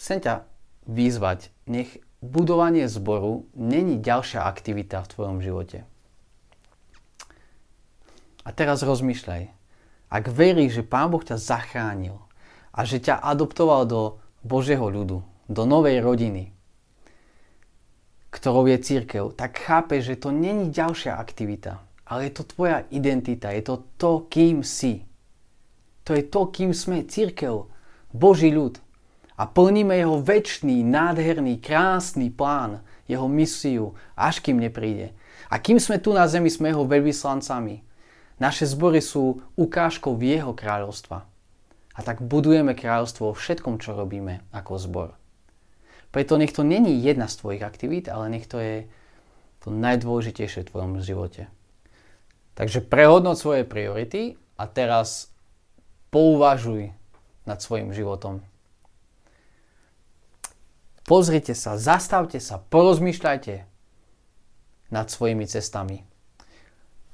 chcem 0.00 0.24
ťa 0.24 0.48
vyzvať, 0.88 1.52
nech 1.68 2.00
budovanie 2.24 2.88
zboru 2.88 3.44
není 3.52 4.00
ďalšia 4.00 4.48
aktivita 4.48 5.04
v 5.04 5.10
tvojom 5.12 5.38
živote. 5.44 5.84
A 8.44 8.52
teraz 8.52 8.80
rozmýšľaj. 8.84 9.63
Ak 10.14 10.30
veríš, 10.30 10.78
že 10.78 10.86
Pán 10.86 11.10
Boh 11.10 11.26
ťa 11.26 11.42
zachránil 11.42 12.22
a 12.70 12.86
že 12.86 13.02
ťa 13.02 13.18
adoptoval 13.18 13.82
do 13.82 14.22
Božieho 14.46 14.86
ľudu, 14.86 15.26
do 15.50 15.62
novej 15.66 15.98
rodiny, 15.98 16.54
ktorou 18.30 18.70
je 18.70 18.78
církev, 18.78 19.34
tak 19.34 19.58
chápeš, 19.58 20.14
že 20.14 20.22
to 20.22 20.30
není 20.30 20.70
ďalšia 20.70 21.18
aktivita, 21.18 21.82
ale 22.06 22.30
je 22.30 22.32
to 22.38 22.46
tvoja 22.46 22.86
identita, 22.94 23.50
je 23.50 23.66
to 23.66 23.74
to, 23.98 24.30
kým 24.30 24.62
si. 24.62 25.02
To 26.06 26.14
je 26.14 26.22
to, 26.22 26.46
kým 26.46 26.70
sme 26.70 27.02
církev, 27.02 27.66
Boží 28.14 28.54
ľud. 28.54 28.78
A 29.34 29.50
plníme 29.50 29.98
jeho 29.98 30.22
väčší, 30.22 30.86
nádherný, 30.86 31.58
krásny 31.58 32.30
plán, 32.30 32.86
jeho 33.10 33.26
misiu, 33.26 33.98
až 34.14 34.38
kým 34.38 34.62
nepríde. 34.62 35.10
A 35.50 35.58
kým 35.58 35.82
sme 35.82 35.98
tu 35.98 36.14
na 36.14 36.30
zemi, 36.30 36.46
sme 36.46 36.70
jeho 36.70 36.86
veľvyslancami. 36.86 37.93
Naše 38.42 38.66
zbory 38.66 38.98
sú 38.98 39.42
ukážkou 39.54 40.18
jeho 40.18 40.50
kráľovstva. 40.50 41.26
A 41.94 42.00
tak 42.02 42.18
budujeme 42.18 42.74
kráľovstvo 42.74 43.30
vo 43.30 43.34
všetkom, 43.38 43.78
čo 43.78 43.94
robíme 43.94 44.42
ako 44.50 44.72
zbor. 44.78 45.10
Preto 46.10 46.38
nech 46.38 46.54
to 46.54 46.66
není 46.66 47.02
jedna 47.02 47.30
z 47.30 47.38
tvojich 47.38 47.62
aktivít, 47.62 48.06
ale 48.10 48.30
nech 48.30 48.46
to 48.50 48.58
je 48.58 48.86
to 49.62 49.70
najdôležitejšie 49.70 50.66
v 50.66 50.70
tvojom 50.70 50.92
živote. 51.02 51.46
Takže 52.54 52.82
prehodnoť 52.86 53.36
svoje 53.38 53.62
priority 53.66 54.38
a 54.58 54.70
teraz 54.70 55.34
pouvažuj 56.14 56.94
nad 57.46 57.58
svojim 57.58 57.90
životom. 57.90 58.46
Pozrite 61.04 61.52
sa, 61.52 61.76
zastavte 61.76 62.38
sa, 62.40 62.62
porozmýšľajte 62.62 63.54
nad 64.94 65.06
svojimi 65.10 65.44
cestami. 65.44 66.06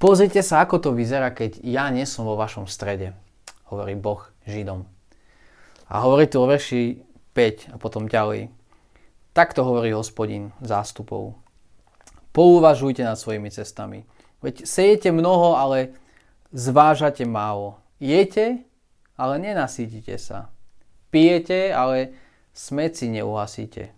Pozrite 0.00 0.40
sa, 0.40 0.64
ako 0.64 0.80
to 0.80 0.90
vyzerá, 0.97 1.28
keď 1.28 1.61
ja 1.61 1.85
nie 1.92 2.09
som 2.09 2.25
vo 2.25 2.33
vašom 2.33 2.64
strede, 2.64 3.12
hovorí 3.69 3.92
Boh 4.00 4.25
Židom. 4.49 4.88
A 5.92 5.95
hovorí 6.00 6.25
to 6.25 6.40
o 6.40 6.49
verši 6.49 7.04
5 7.37 7.75
a 7.75 7.76
potom 7.76 8.09
ďalej. 8.09 8.49
Takto 9.37 9.61
hovorí 9.61 9.92
hospodin 9.92 10.57
zástupov. 10.64 11.37
Pouvažujte 12.33 13.04
nad 13.04 13.21
svojimi 13.21 13.52
cestami. 13.52 14.09
Veď 14.40 14.64
sejete 14.64 15.12
mnoho, 15.12 15.61
ale 15.61 15.92
zvážate 16.49 17.28
málo. 17.28 17.76
Jete, 18.00 18.64
ale 19.21 19.37
nenasítite 19.37 20.16
sa. 20.16 20.49
Pijete, 21.12 21.76
ale 21.76 22.16
smeci 22.57 23.12
neuhasíte. 23.12 23.92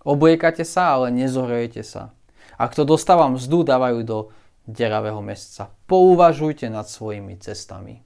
Obliekate 0.00 0.64
sa, 0.64 0.96
ale 0.96 1.12
nezohrejete 1.12 1.84
sa. 1.84 2.16
A 2.56 2.72
kto 2.72 2.88
dostáva 2.88 3.28
mzdu, 3.28 3.68
dávajú 3.68 4.00
do 4.00 4.18
deravého 4.66 5.22
mesca. 5.22 5.70
Pouvažujte 5.86 6.66
nad 6.66 6.90
svojimi 6.90 7.38
cestami. 7.38 8.02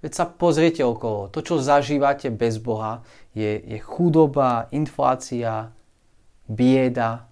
Veď 0.00 0.12
sa 0.16 0.24
pozriete 0.24 0.80
okolo. 0.80 1.28
To, 1.28 1.44
čo 1.44 1.60
zažívate 1.60 2.32
bez 2.32 2.56
Boha, 2.56 3.04
je, 3.36 3.60
je 3.60 3.78
chudoba, 3.80 4.68
inflácia, 4.72 5.72
bieda. 6.48 7.28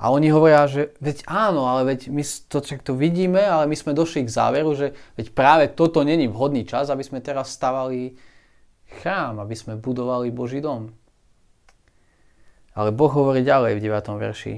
A 0.00 0.08
oni 0.08 0.32
hovoria, 0.32 0.64
že 0.64 0.96
veď 1.04 1.28
áno, 1.28 1.68
ale 1.68 1.84
veď 1.92 2.08
my 2.08 2.24
to, 2.48 2.64
to 2.64 2.92
vidíme, 2.96 3.44
ale 3.44 3.68
my 3.68 3.76
sme 3.76 3.92
došli 3.92 4.24
k 4.24 4.32
záveru, 4.32 4.72
že 4.72 4.96
veď 5.20 5.36
práve 5.36 5.64
toto 5.68 6.00
není 6.00 6.24
vhodný 6.24 6.64
čas, 6.64 6.88
aby 6.88 7.04
sme 7.04 7.20
teraz 7.20 7.52
stavali 7.52 8.16
chrám, 9.04 9.44
aby 9.44 9.52
sme 9.52 9.76
budovali 9.76 10.32
Boží 10.32 10.64
dom. 10.64 10.96
Ale 12.72 12.88
Boh 12.88 13.12
hovorí 13.12 13.44
ďalej 13.44 13.76
v 13.76 13.84
9. 13.84 14.16
verši. 14.16 14.54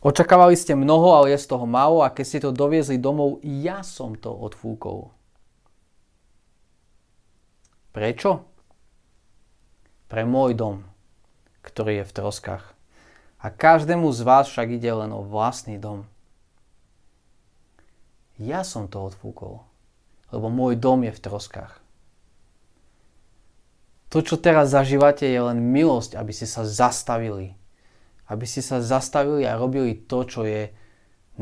Očakávali 0.00 0.56
ste 0.56 0.72
mnoho, 0.72 1.12
ale 1.12 1.36
je 1.36 1.44
z 1.44 1.50
toho 1.52 1.68
málo 1.68 2.00
a 2.00 2.08
keď 2.08 2.24
ste 2.24 2.40
to 2.40 2.56
doviezli 2.56 2.96
domov, 2.96 3.44
ja 3.44 3.84
som 3.84 4.16
to 4.16 4.32
odfúkol. 4.32 5.12
Prečo? 7.92 8.48
Pre 10.08 10.22
môj 10.24 10.56
dom, 10.56 10.88
ktorý 11.60 12.00
je 12.00 12.08
v 12.08 12.16
troskách. 12.16 12.64
A 13.44 13.46
každému 13.52 14.08
z 14.16 14.20
vás 14.24 14.48
však 14.48 14.72
ide 14.80 14.88
len 14.88 15.12
o 15.12 15.20
vlastný 15.20 15.76
dom. 15.76 16.08
Ja 18.40 18.64
som 18.64 18.88
to 18.88 19.04
odfúkol, 19.04 19.60
lebo 20.32 20.48
môj 20.48 20.80
dom 20.80 21.04
je 21.04 21.12
v 21.12 21.20
troskách. 21.20 21.76
To, 24.08 24.24
čo 24.24 24.40
teraz 24.40 24.72
zažívate, 24.72 25.28
je 25.28 25.40
len 25.44 25.60
milosť, 25.60 26.16
aby 26.16 26.32
ste 26.32 26.48
sa 26.48 26.64
zastavili 26.64 27.59
aby 28.30 28.46
ste 28.46 28.62
sa 28.62 28.78
zastavili 28.78 29.42
a 29.42 29.58
robili 29.58 30.06
to, 30.06 30.22
čo 30.22 30.46
je 30.46 30.70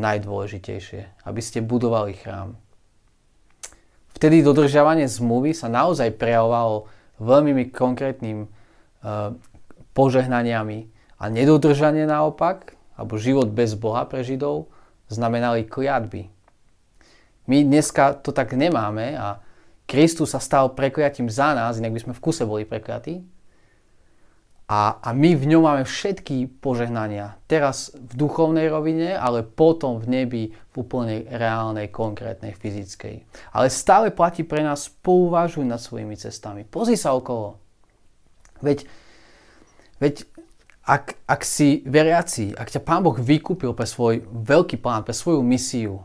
najdôležitejšie. 0.01 1.29
Aby 1.29 1.41
ste 1.45 1.61
budovali 1.61 2.17
chrám. 2.17 2.57
vtedy 4.19 4.43
dodržiavanie 4.43 5.07
zmluvy 5.07 5.55
sa 5.55 5.71
naozaj 5.71 6.19
prejavovalo 6.19 6.91
veľmi 7.23 7.71
konkrétnym 7.71 8.51
uh, 8.51 9.31
požehnaniami 9.95 10.91
a 11.23 11.25
nedodržanie 11.31 12.03
naopak, 12.03 12.75
alebo 12.99 13.15
život 13.15 13.47
bez 13.55 13.79
Boha 13.79 14.03
pre 14.11 14.27
Židov, 14.27 14.67
znamenali 15.07 15.71
kliatby. 15.71 16.27
My 17.47 17.63
dneska 17.63 18.19
to 18.19 18.35
tak 18.35 18.59
nemáme 18.59 19.15
a 19.15 19.39
Kristus 19.89 20.37
sa 20.37 20.41
stal 20.43 20.77
prekliatím 20.77 21.33
za 21.33 21.57
nás, 21.57 21.81
inak 21.81 21.97
by 21.97 22.01
sme 22.05 22.13
v 22.13 22.23
kuse 22.23 22.45
boli 22.45 22.69
prekliatí. 22.69 23.25
A, 24.69 25.01
a 25.01 25.17
my 25.17 25.33
v 25.33 25.49
ňom 25.49 25.65
máme 25.65 25.85
všetky 25.89 26.61
požehnania. 26.61 27.41
Teraz 27.49 27.89
v 27.97 28.13
duchovnej 28.21 28.69
rovine, 28.69 29.17
ale 29.17 29.41
potom 29.41 29.97
v 29.97 30.07
nebi 30.13 30.43
v 30.53 30.75
úplnej 30.77 31.25
reálnej, 31.25 31.89
konkrétnej, 31.89 32.53
fyzickej. 32.53 33.25
Ale 33.57 33.73
stále 33.73 34.13
platí 34.13 34.45
pre 34.45 34.61
nás, 34.61 34.93
pouvažuj 34.93 35.65
nad 35.65 35.81
svojimi 35.81 36.21
cestami. 36.21 36.69
Pozri 36.69 37.01
sa 37.01 37.17
okolo. 37.17 37.57
Veď, 38.61 38.85
veď 40.05 40.29
ak, 40.85 41.17
ak 41.25 41.41
si 41.49 41.81
veriaci, 41.89 42.53
ak 42.53 42.69
ťa 42.69 42.85
Pán 42.85 43.01
Boh 43.01 43.17
vykúpil 43.17 43.73
pre 43.73 43.89
svoj 43.89 44.29
veľký 44.29 44.85
plán, 44.85 45.01
pre 45.01 45.17
svoju 45.17 45.41
misiu, 45.41 46.05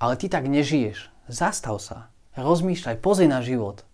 ale 0.00 0.16
ty 0.16 0.32
tak 0.32 0.48
nežiješ, 0.48 1.12
zastav 1.28 1.76
sa, 1.76 2.08
rozmýšľaj, 2.40 3.04
pozri 3.04 3.28
na 3.28 3.44
život. 3.44 3.84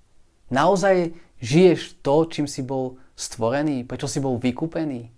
Naozaj 0.55 1.19
žiješ 1.43 1.99
to, 2.03 2.27
čím 2.31 2.47
si 2.47 2.63
bol 2.63 3.03
stvorený? 3.19 3.83
Prečo 3.83 4.07
si 4.07 4.23
bol 4.23 4.39
vykúpený? 4.39 5.11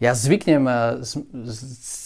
Ja 0.00 0.16
zvyknem 0.16 0.64
eh, 0.64 0.78
s, 1.04 1.20
s 1.20 1.58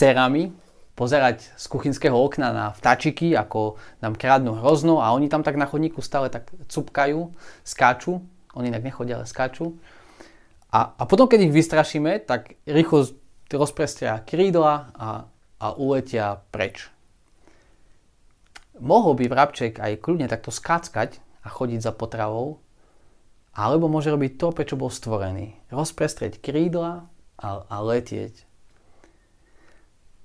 cerami 0.03 0.51
pozerať 0.93 1.49
z 1.57 1.65
kuchynského 1.73 2.13
okna 2.13 2.53
na 2.53 2.67
vtáčiky, 2.75 3.33
ako 3.33 3.81
nám 4.05 4.19
krádnu 4.19 4.61
hrozno 4.61 5.01
a 5.01 5.15
oni 5.17 5.31
tam 5.31 5.41
tak 5.41 5.57
na 5.57 5.65
chodníku 5.65 6.05
stále 6.05 6.29
tak 6.29 6.53
cupkajú, 6.69 7.33
skáču. 7.65 8.21
Oni 8.53 8.69
inak 8.69 8.85
nechodia, 8.85 9.17
ale 9.17 9.25
skáču. 9.25 9.81
A, 10.69 10.93
a 10.93 11.03
potom, 11.09 11.25
keď 11.25 11.49
ich 11.49 11.57
vystrašíme, 11.57 12.21
tak 12.29 12.61
rýchlo 12.69 13.09
rozprestria 13.49 14.21
krídla 14.25 14.93
a, 14.93 15.09
a 15.61 15.67
uletia 15.77 16.45
preč. 16.53 16.93
Mohol 18.77 19.21
by 19.21 19.25
vrabček 19.29 19.81
aj 19.81 20.01
kľudne 20.01 20.29
takto 20.29 20.53
skáckať 20.53 21.21
a 21.45 21.49
chodiť 21.49 21.81
za 21.81 21.93
potravou, 21.93 22.61
alebo 23.53 23.85
môže 23.85 24.09
robiť 24.09 24.41
to, 24.41 24.49
prečo 24.53 24.81
bol 24.81 24.89
stvorený. 24.89 25.61
Rozprestrieť 25.69 26.41
krídla 26.41 27.05
a, 27.37 27.49
a 27.69 27.77
letieť. 27.85 28.49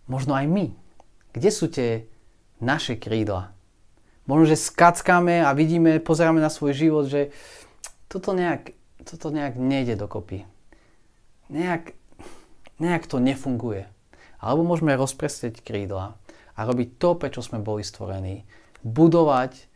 Možno 0.08 0.40
aj 0.40 0.48
my. 0.48 0.66
Kde 1.36 1.50
sú 1.52 1.68
tie 1.68 2.08
naše 2.64 2.96
krídla? 2.96 3.52
Možno, 4.28 4.56
že 4.56 4.60
skackáme 4.60 5.44
a 5.44 5.52
vidíme, 5.52 6.00
pozeráme 6.00 6.40
na 6.40 6.48
svoj 6.48 6.72
život, 6.72 7.12
že 7.12 7.36
toto 8.08 8.32
nejak, 8.32 8.72
toto 9.04 9.28
nejak 9.32 9.60
nejde 9.60 10.00
dokopy. 10.00 10.48
Nejak, 11.52 11.96
nejak 12.80 13.04
to 13.12 13.20
nefunguje. 13.20 13.92
Alebo 14.40 14.64
môžeme 14.64 14.96
rozprestrieť 14.96 15.64
krídla 15.64 16.16
a 16.56 16.60
robiť 16.64 16.96
to, 16.96 17.20
prečo 17.20 17.44
sme 17.44 17.60
boli 17.60 17.84
stvorení. 17.84 18.48
Budovať, 18.88 19.68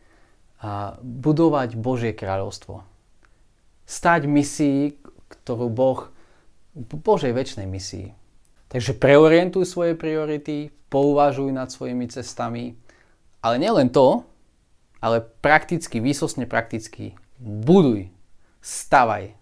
a 0.64 0.96
budovať 1.04 1.76
Božie 1.76 2.16
kráľovstvo 2.16 2.91
stať 3.92 4.24
misii, 4.24 4.96
ktorú 5.28 5.68
Boh, 5.68 6.08
Božej 6.76 7.36
väčšnej 7.36 7.68
misii. 7.68 8.16
Takže 8.72 8.96
preorientuj 8.96 9.68
svoje 9.68 9.92
priority, 9.92 10.72
pouvažuj 10.88 11.52
nad 11.52 11.68
svojimi 11.68 12.08
cestami, 12.08 12.72
ale 13.44 13.60
nielen 13.60 13.92
to, 13.92 14.24
ale 15.04 15.20
prakticky, 15.20 16.00
výsosne 16.00 16.48
prakticky, 16.48 17.12
buduj, 17.36 18.08
stavaj. 18.64 19.36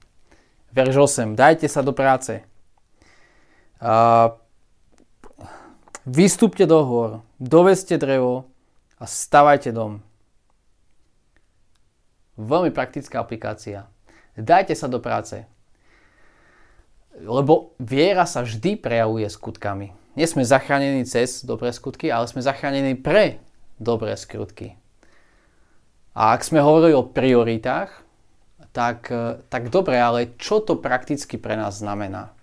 Verš 0.74 1.22
8, 1.22 1.38
dajte 1.38 1.70
sa 1.70 1.86
do 1.86 1.94
práce. 1.94 2.42
Uh, 3.78 4.34
vystúpte 6.02 6.66
do 6.66 6.82
hor, 6.82 7.10
dovezte 7.38 7.94
drevo 8.02 8.50
a 8.98 9.06
stavajte 9.06 9.70
dom. 9.70 10.02
Veľmi 12.34 12.74
praktická 12.74 13.22
aplikácia. 13.22 13.86
Dajte 14.40 14.74
sa 14.74 14.88
do 14.88 14.98
práce. 14.98 15.44
Lebo 17.20 17.76
viera 17.76 18.24
sa 18.24 18.40
vždy 18.40 18.80
prejavuje 18.80 19.28
skutkami. 19.28 19.92
Nie 20.16 20.26
sme 20.26 20.42
zachránení 20.42 21.06
cez 21.06 21.44
dobré 21.46 21.70
skutky, 21.70 22.10
ale 22.10 22.26
sme 22.26 22.42
zachránení 22.42 22.98
pre 22.98 23.38
dobré 23.78 24.16
skutky. 24.18 24.74
A 26.16 26.34
ak 26.34 26.42
sme 26.42 26.58
hovorili 26.58 26.96
o 26.96 27.06
prioritách, 27.06 28.02
tak, 28.74 29.10
tak 29.46 29.62
dobre, 29.70 29.98
ale 29.98 30.34
čo 30.38 30.58
to 30.58 30.78
prakticky 30.78 31.38
pre 31.38 31.54
nás 31.54 31.78
znamená? 31.78 32.34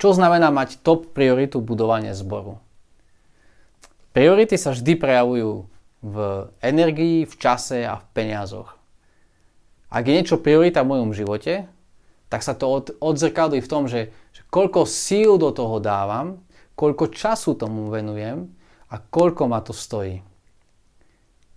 Čo 0.00 0.16
znamená 0.16 0.48
mať 0.48 0.80
top 0.80 1.12
prioritu 1.12 1.60
budovania 1.60 2.16
zboru? 2.16 2.56
Priority 4.10 4.56
sa 4.58 4.72
vždy 4.74 4.96
prejavujú 4.96 5.68
v 6.00 6.16
energii, 6.64 7.28
v 7.28 7.34
čase 7.36 7.84
a 7.84 8.00
v 8.00 8.04
peniazoch. 8.16 8.79
Ak 9.90 10.06
je 10.06 10.14
niečo 10.14 10.38
priorita 10.38 10.86
v 10.86 10.90
mojom 10.94 11.10
živote, 11.10 11.66
tak 12.30 12.46
sa 12.46 12.54
to 12.54 12.70
od, 12.70 12.86
odzrkadlí 13.02 13.58
v 13.58 13.70
tom, 13.70 13.90
že, 13.90 14.14
že 14.30 14.46
koľko 14.54 14.86
síl 14.86 15.34
do 15.34 15.50
toho 15.50 15.82
dávam, 15.82 16.38
koľko 16.78 17.10
času 17.10 17.58
tomu 17.58 17.90
venujem 17.90 18.46
a 18.86 19.02
koľko 19.02 19.50
ma 19.50 19.58
to 19.58 19.74
stojí. 19.74 20.22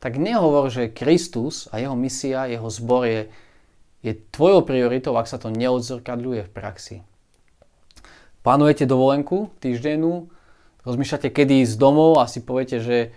Tak 0.02 0.18
nehovor, 0.18 0.68
že 0.74 0.90
Kristus 0.90 1.70
a 1.70 1.78
jeho 1.78 1.94
misia, 1.94 2.50
jeho 2.50 2.68
zbor 2.74 3.06
je, 3.06 3.22
je 4.02 4.18
tvojou 4.34 4.66
prioritou, 4.66 5.14
ak 5.16 5.30
sa 5.30 5.38
to 5.38 5.54
neodzrkadľuje 5.54 6.42
v 6.50 6.52
praxi. 6.52 6.98
Plánujete 8.44 8.90
dovolenku 8.90 9.54
týždennú, 9.62 10.28
rozmýšľate, 10.84 11.32
kedy 11.32 11.64
ísť 11.64 11.80
domov 11.80 12.20
a 12.20 12.28
si 12.28 12.44
poviete, 12.44 12.84
že, 12.84 13.16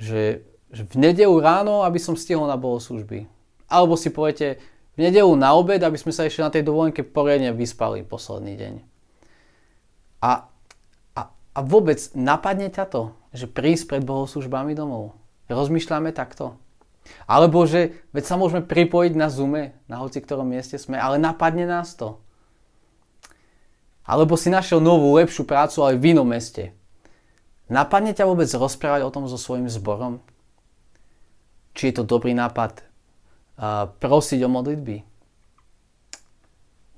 že, 0.00 0.42
že 0.74 0.82
v 0.88 0.94
nedelu 0.98 1.36
ráno, 1.38 1.86
aby 1.86 2.00
som 2.00 2.18
stihol 2.18 2.50
na 2.50 2.58
bohoslužby 2.58 3.30
alebo 3.72 3.96
si 3.96 4.12
poviete 4.12 4.60
v 4.92 5.08
nedelu 5.08 5.32
na 5.32 5.56
obed, 5.56 5.80
aby 5.80 5.96
sme 5.96 6.12
sa 6.12 6.28
ešte 6.28 6.44
na 6.44 6.52
tej 6.52 6.68
dovolenke 6.68 7.00
poriadne 7.00 7.56
vyspali 7.56 8.04
posledný 8.04 8.60
deň. 8.60 8.74
A, 10.20 10.52
a, 11.16 11.22
a 11.32 11.58
vôbec 11.64 11.98
napadne 12.12 12.68
ťa 12.68 12.84
to, 12.92 13.16
že 13.32 13.48
prísť 13.48 13.88
pred 13.88 14.02
bohoslužbami 14.04 14.76
domov. 14.76 15.16
Rozmýšľame 15.48 16.12
takto. 16.12 16.60
Alebo 17.26 17.64
že 17.66 17.98
veď 18.14 18.24
sa 18.28 18.36
môžeme 18.38 18.62
pripojiť 18.62 19.12
na 19.16 19.26
Zoome, 19.32 19.74
na 19.90 19.98
hoci 19.98 20.22
ktorom 20.22 20.46
mieste 20.46 20.76
sme, 20.76 21.00
ale 21.00 21.18
napadne 21.18 21.66
nás 21.66 21.96
to. 21.96 22.20
Alebo 24.04 24.36
si 24.36 24.52
našiel 24.52 24.78
novú, 24.78 25.16
lepšiu 25.16 25.48
prácu, 25.48 25.82
ale 25.82 25.98
v 25.98 26.14
inom 26.14 26.28
meste. 26.28 26.76
Napadne 27.72 28.12
ťa 28.12 28.28
vôbec 28.28 28.46
rozprávať 28.52 29.08
o 29.08 29.14
tom 29.14 29.24
so 29.26 29.40
svojím 29.40 29.66
zborom? 29.72 30.20
Či 31.72 31.90
je 31.90 31.94
to 31.96 32.04
dobrý 32.04 32.36
nápad 32.36 32.91
prosiť 34.02 34.42
o 34.42 34.50
modlitby. 34.50 35.06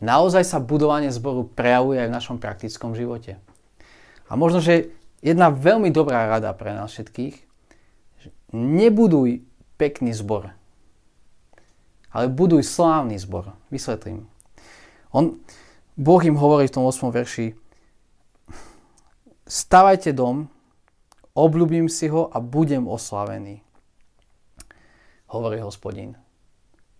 Naozaj 0.00 0.44
sa 0.48 0.64
budovanie 0.64 1.12
zboru 1.12 1.44
prejavuje 1.44 2.00
aj 2.00 2.08
v 2.08 2.16
našom 2.16 2.36
praktickom 2.40 2.96
živote. 2.96 3.36
A 4.28 4.36
možno, 4.36 4.64
že 4.64 4.92
jedna 5.20 5.52
veľmi 5.52 5.92
dobrá 5.92 6.24
rada 6.28 6.52
pre 6.56 6.72
nás 6.72 6.92
všetkých, 6.92 7.36
že 8.24 8.28
nebuduj 8.52 9.44
pekný 9.76 10.16
zbor, 10.16 10.56
ale 12.08 12.32
buduj 12.32 12.64
slávny 12.64 13.20
zbor. 13.20 13.52
Vysvetlím. 13.68 14.24
On, 15.12 15.36
boh 15.96 16.22
im 16.24 16.40
hovorí 16.40 16.68
v 16.68 16.74
tom 16.80 16.84
8. 16.88 17.12
verši, 17.12 17.52
stavajte 19.44 20.16
dom, 20.16 20.48
obľúbim 21.36 21.92
si 21.92 22.08
ho 22.08 22.32
a 22.32 22.40
budem 22.40 22.88
oslavený. 22.88 23.60
Hovorí 25.28 25.60
hospodin. 25.60 26.23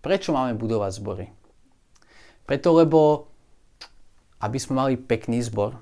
Prečo 0.05 0.37
máme 0.37 0.53
budovať 0.53 0.91
zbory? 1.01 1.25
Preto, 2.45 2.77
lebo 2.77 3.25
aby 4.37 4.61
sme 4.61 4.77
mali 4.77 4.93
pekný 5.01 5.41
zbor, 5.41 5.73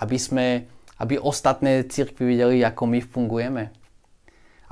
aby, 0.00 0.16
sme, 0.16 0.64
aby 0.96 1.20
ostatné 1.20 1.84
cirkvy 1.84 2.24
videli, 2.24 2.64
ako 2.64 2.88
my 2.88 3.04
fungujeme. 3.04 3.68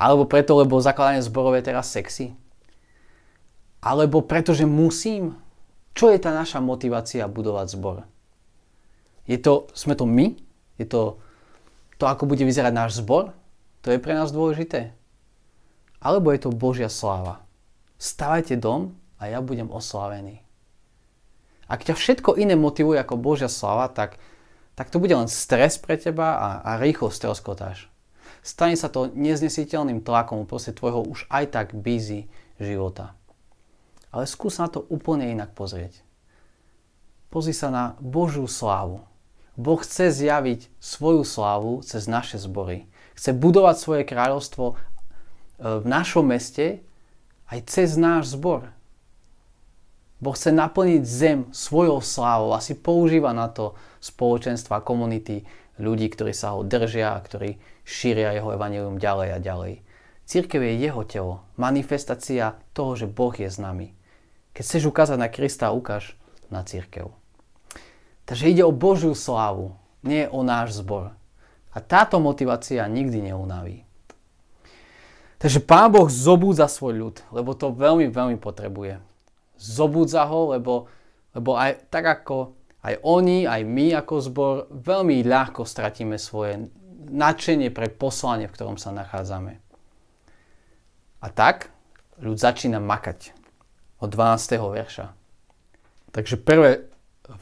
Alebo 0.01 0.25
preto, 0.25 0.57
lebo 0.57 0.81
zakladanie 0.81 1.21
zborov 1.21 1.61
je 1.61 1.69
teraz 1.69 1.93
sexy. 1.93 2.33
Alebo 3.85 4.25
preto, 4.25 4.57
že 4.57 4.65
musím. 4.65 5.37
Čo 5.93 6.09
je 6.09 6.17
tá 6.17 6.33
naša 6.33 6.65
motivácia 6.65 7.29
budovať 7.29 7.67
zbor? 7.77 8.09
Je 9.29 9.37
to, 9.37 9.69
sme 9.77 9.93
to 9.93 10.09
my? 10.09 10.33
Je 10.81 10.89
to 10.89 11.21
to, 11.97 12.05
ako 12.05 12.29
bude 12.29 12.45
vyzerať 12.45 12.73
náš 12.73 13.01
zbor? 13.01 13.33
To 13.85 13.89
je 13.93 14.01
pre 14.01 14.13
nás 14.13 14.33
dôležité? 14.33 14.93
Alebo 16.01 16.29
je 16.33 16.45
to 16.45 16.53
Božia 16.53 16.93
sláva? 16.93 17.46
Stavajte 17.97 18.57
dom 18.61 18.97
a 19.17 19.29
ja 19.33 19.41
budem 19.41 19.73
oslávený. 19.73 20.45
Ak 21.67 21.83
ťa 21.83 21.99
všetko 21.99 22.39
iné 22.39 22.55
motivuje 22.55 23.01
ako 23.03 23.19
Božia 23.19 23.51
slava, 23.51 23.91
tak, 23.91 24.23
tak 24.79 24.93
to 24.93 25.03
bude 25.03 25.11
len 25.11 25.27
stres 25.27 25.83
pre 25.83 25.99
teba 25.99 26.39
a, 26.39 26.49
a 26.63 26.71
rýchlo 26.79 27.11
stroskotáš. 27.11 27.91
stane 28.47 28.79
sa 28.79 28.87
to 28.87 29.11
neznesiteľným 29.11 30.07
tlakom 30.07 30.47
proste 30.47 30.71
tvojho 30.71 31.03
už 31.03 31.27
aj 31.27 31.45
tak 31.51 31.67
busy 31.75 32.31
života. 32.63 33.19
Ale 34.15 34.31
skús 34.31 34.63
na 34.63 34.71
to 34.71 34.87
úplne 34.87 35.27
inak 35.27 35.53
pozrieť. 35.59 36.07
Pozri 37.27 37.51
sa 37.51 37.75
na 37.75 37.85
Božiu 37.99 38.47
slávu. 38.47 39.03
Boh 39.59 39.81
chce 39.83 40.15
zjaviť 40.15 40.71
svoju 40.79 41.27
slávu 41.27 41.83
cez 41.83 42.07
naše 42.07 42.39
zbory. 42.39 42.87
Chce 43.19 43.35
budovať 43.35 43.77
svoje 43.81 44.03
kráľovstvo 44.07 44.65
e, 44.73 44.75
v 45.59 45.85
našom 45.85 46.29
meste 46.29 46.85
aj 47.51 47.59
cez 47.71 47.95
náš 47.95 48.35
zbor. 48.35 48.71
Boh 50.17 50.33
chce 50.33 50.49
naplniť 50.49 51.03
zem 51.05 51.39
svojou 51.53 52.01
slávou 52.01 52.57
a 52.57 52.65
si 52.65 52.73
používa 52.73 53.37
na 53.37 53.53
to 53.53 53.77
spoločenstva, 54.01 54.81
komunity 54.81 55.45
ľudí, 55.77 56.09
ktorí 56.09 56.33
sa 56.33 56.57
ho 56.57 56.65
držia 56.65 57.15
a 57.15 57.21
ktorí 57.21 57.61
šíria 57.85 58.33
jeho 58.33 58.51
evanelium 58.57 58.97
ďalej 58.97 59.29
a 59.37 59.39
ďalej. 59.39 59.75
Církev 60.27 60.59
je 60.59 60.75
jeho 60.83 61.03
telo, 61.07 61.35
manifestácia 61.55 62.59
toho, 62.75 62.99
že 62.99 63.07
Boh 63.07 63.31
je 63.31 63.47
s 63.47 63.63
nami. 63.63 63.95
Keď 64.57 64.63
chceš 64.67 64.85
ukázať 64.91 65.21
na 65.21 65.31
Krista, 65.31 65.71
ukáž 65.71 66.19
na 66.51 66.67
církev. 66.67 67.15
Takže 68.27 68.51
ide 68.51 68.67
o 68.67 68.75
Božiu 68.75 69.15
slávu, 69.15 69.79
nie 70.03 70.27
o 70.27 70.43
náš 70.43 70.83
zbor. 70.83 71.15
A 71.71 71.79
táto 71.79 72.19
motivácia 72.19 72.83
nikdy 72.91 73.31
neunaví. 73.31 73.86
Takže 75.37 75.61
Pán 75.61 75.93
Boh 75.93 76.09
zobúdza 76.09 76.65
svoj 76.65 76.95
ľud, 76.97 77.17
lebo 77.33 77.53
to 77.53 77.73
veľmi, 77.73 78.09
veľmi 78.09 78.41
potrebuje 78.41 79.01
zobudza 79.57 80.25
ho, 80.29 80.53
lebo, 80.53 80.89
lebo 81.33 81.57
aj 81.57 81.89
tak 81.89 82.05
ako 82.05 82.57
aj 82.87 83.03
oni, 83.03 83.51
aj 83.51 83.67
my 83.67 83.99
ako 83.99 84.15
zbor 84.23 84.55
veľmi 84.71 85.27
ľahko 85.27 85.67
stratíme 85.67 86.23
svoje 86.23 86.71
nadšenie 87.11 87.75
pre 87.75 87.91
poslanie, 87.91 88.47
v 88.47 88.55
ktorom 88.55 88.79
sa 88.79 88.95
nachádzame. 88.95 89.59
A 91.19 91.27
tak 91.35 91.75
ľud 92.23 92.39
začína 92.39 92.79
makať 92.79 93.35
od 93.99 94.15
12. 94.15 94.63
verša. 94.71 95.11
Takže 96.15 96.39
prvé, 96.39 96.87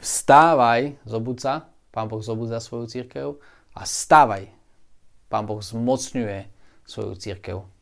vstávaj, 0.01 0.97
zobudza, 1.05 1.69
Pán 1.93 2.09
Boh 2.09 2.25
zobudza 2.25 2.57
svoju 2.57 2.89
církev 2.89 3.37
a 3.77 3.85
stávaj, 3.85 4.49
Pán 5.29 5.45
Boh 5.45 5.61
zmocňuje 5.61 6.49
svoju 6.89 7.13
církev. 7.21 7.74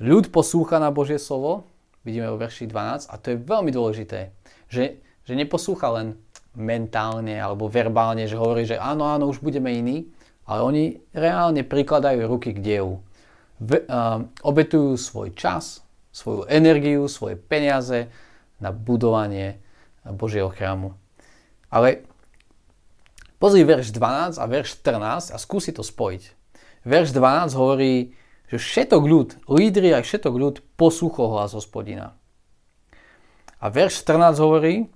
Ľud 0.00 0.32
poslúcha 0.32 0.80
na 0.80 0.88
Božie 0.88 1.20
slovo 1.20 1.68
vidíme 2.08 2.32
vo 2.32 2.40
verši 2.40 2.64
12 2.64 3.12
a 3.12 3.14
to 3.20 3.36
je 3.36 3.44
veľmi 3.44 3.68
dôležité, 3.68 4.32
že, 4.72 4.96
že 5.28 5.32
neposlúcha 5.36 5.92
len 5.92 6.16
mentálne 6.56 7.36
alebo 7.36 7.68
verbálne, 7.68 8.24
že 8.24 8.40
hovorí, 8.40 8.64
že 8.64 8.80
áno, 8.80 9.04
áno, 9.04 9.28
už 9.28 9.44
budeme 9.44 9.68
iní, 9.76 10.08
ale 10.48 10.60
oni 10.64 10.84
reálne 11.12 11.62
prikladajú 11.62 12.26
ruky 12.26 12.56
k 12.56 12.64
dielu. 12.64 12.96
V, 13.60 13.70
uh, 13.76 14.24
obetujú 14.40 14.96
svoj 14.96 15.36
čas, 15.36 15.84
svoju 16.10 16.48
energiu, 16.48 17.04
svoje 17.04 17.36
peniaze 17.36 18.08
na 18.56 18.72
budovanie 18.72 19.60
Božieho 20.02 20.48
chrámu. 20.48 20.96
Ale 21.68 22.08
pozri 23.36 23.68
verš 23.68 23.92
12 23.92 24.40
a 24.40 24.44
verš 24.48 24.80
14 24.80 25.30
a 25.30 25.36
skúsi 25.36 25.76
to 25.76 25.84
spojiť. 25.84 26.22
Verš 26.88 27.12
12 27.12 27.52
hovorí, 27.52 28.16
že 28.50 28.58
všetok 28.58 29.02
ľud, 29.06 29.28
lídry 29.46 29.94
aj 29.94 30.02
všetok 30.10 30.34
ľud 30.34 30.54
poslúchol 30.74 31.38
hlas 31.38 31.54
hospodina. 31.54 32.18
A 33.62 33.70
verš 33.70 34.02
14 34.02 34.42
hovorí, 34.42 34.74
e, 34.82 34.86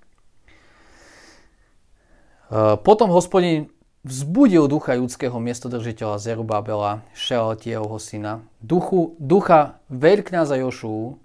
potom 2.82 3.14
hospodin 3.14 3.70
vzbudil 4.02 4.66
ducha 4.66 4.98
judského 4.98 5.38
miestodržiteľa 5.38 6.18
Zerubabela, 6.18 7.06
Šealtiehovho 7.14 8.02
syna, 8.02 8.42
duchu, 8.58 9.14
ducha 9.22 9.78
veľkňaza 9.86 10.58
Jošu, 10.58 11.22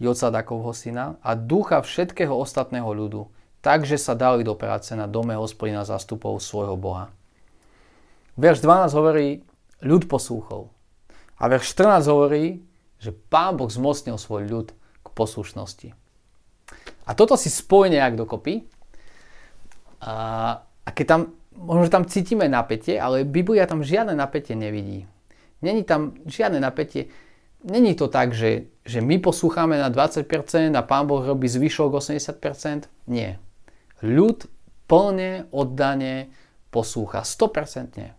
Jocadakovho 0.00 0.72
syna 0.72 1.20
a 1.20 1.36
ducha 1.36 1.84
všetkého 1.84 2.32
ostatného 2.32 2.88
ľudu, 2.96 3.28
takže 3.60 4.00
sa 4.00 4.16
dali 4.16 4.40
do 4.40 4.56
práce 4.56 4.94
na 4.96 5.04
dome 5.04 5.36
hospodina 5.36 5.84
zastupov 5.84 6.40
svojho 6.40 6.80
Boha. 6.80 7.12
Verš 8.38 8.62
12 8.62 8.94
hovorí, 8.94 9.28
ľud 9.82 10.06
poslúchol. 10.06 10.77
A 11.38 11.46
verš 11.46 11.78
14 11.78 12.10
hovorí, 12.10 12.62
že 12.98 13.14
Pán 13.14 13.54
Boh 13.54 13.70
zmocnil 13.70 14.18
svoj 14.18 14.50
ľud 14.50 14.68
k 14.74 15.06
poslušnosti. 15.14 15.94
A 17.08 17.10
toto 17.14 17.38
si 17.38 17.48
spojí 17.48 17.94
nejak 17.94 18.18
dokopy. 18.18 18.66
A, 20.02 20.14
a 20.60 20.88
keď 20.92 21.06
tam, 21.06 21.20
možno 21.54 21.86
tam 21.88 22.04
cítime 22.04 22.50
napätie, 22.50 22.98
ale 22.98 23.24
Biblia 23.24 23.64
tam 23.70 23.86
žiadne 23.86 24.18
napätie 24.18 24.58
nevidí. 24.58 25.06
Není 25.62 25.82
tam 25.86 26.18
žiadne 26.26 26.58
napätie. 26.62 27.10
Není 27.66 27.98
to 27.98 28.06
tak, 28.06 28.30
že, 28.34 28.70
že 28.86 29.02
my 29.02 29.18
poslúchame 29.18 29.74
na 29.78 29.90
20% 29.90 30.22
a 30.74 30.82
Pán 30.86 31.10
Boh 31.10 31.22
robí 31.22 31.50
zvyšok 31.50 31.98
80%. 31.98 32.86
Nie. 33.10 33.42
Ľud 34.02 34.46
plne, 34.86 35.50
oddane 35.50 36.30
poslúcha. 36.70 37.26
100%. 37.26 38.17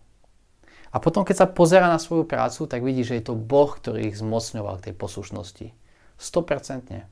A 0.90 0.98
potom, 0.98 1.22
keď 1.22 1.46
sa 1.46 1.46
pozera 1.46 1.86
na 1.86 2.02
svoju 2.02 2.26
prácu, 2.26 2.66
tak 2.66 2.82
vidí, 2.82 3.06
že 3.06 3.22
je 3.22 3.30
to 3.30 3.38
Boh, 3.38 3.70
ktorý 3.70 4.10
ich 4.10 4.18
zmocňoval 4.18 4.82
k 4.82 4.90
tej 4.90 4.94
poslušnosti. 4.98 5.66
100%. 6.18 7.06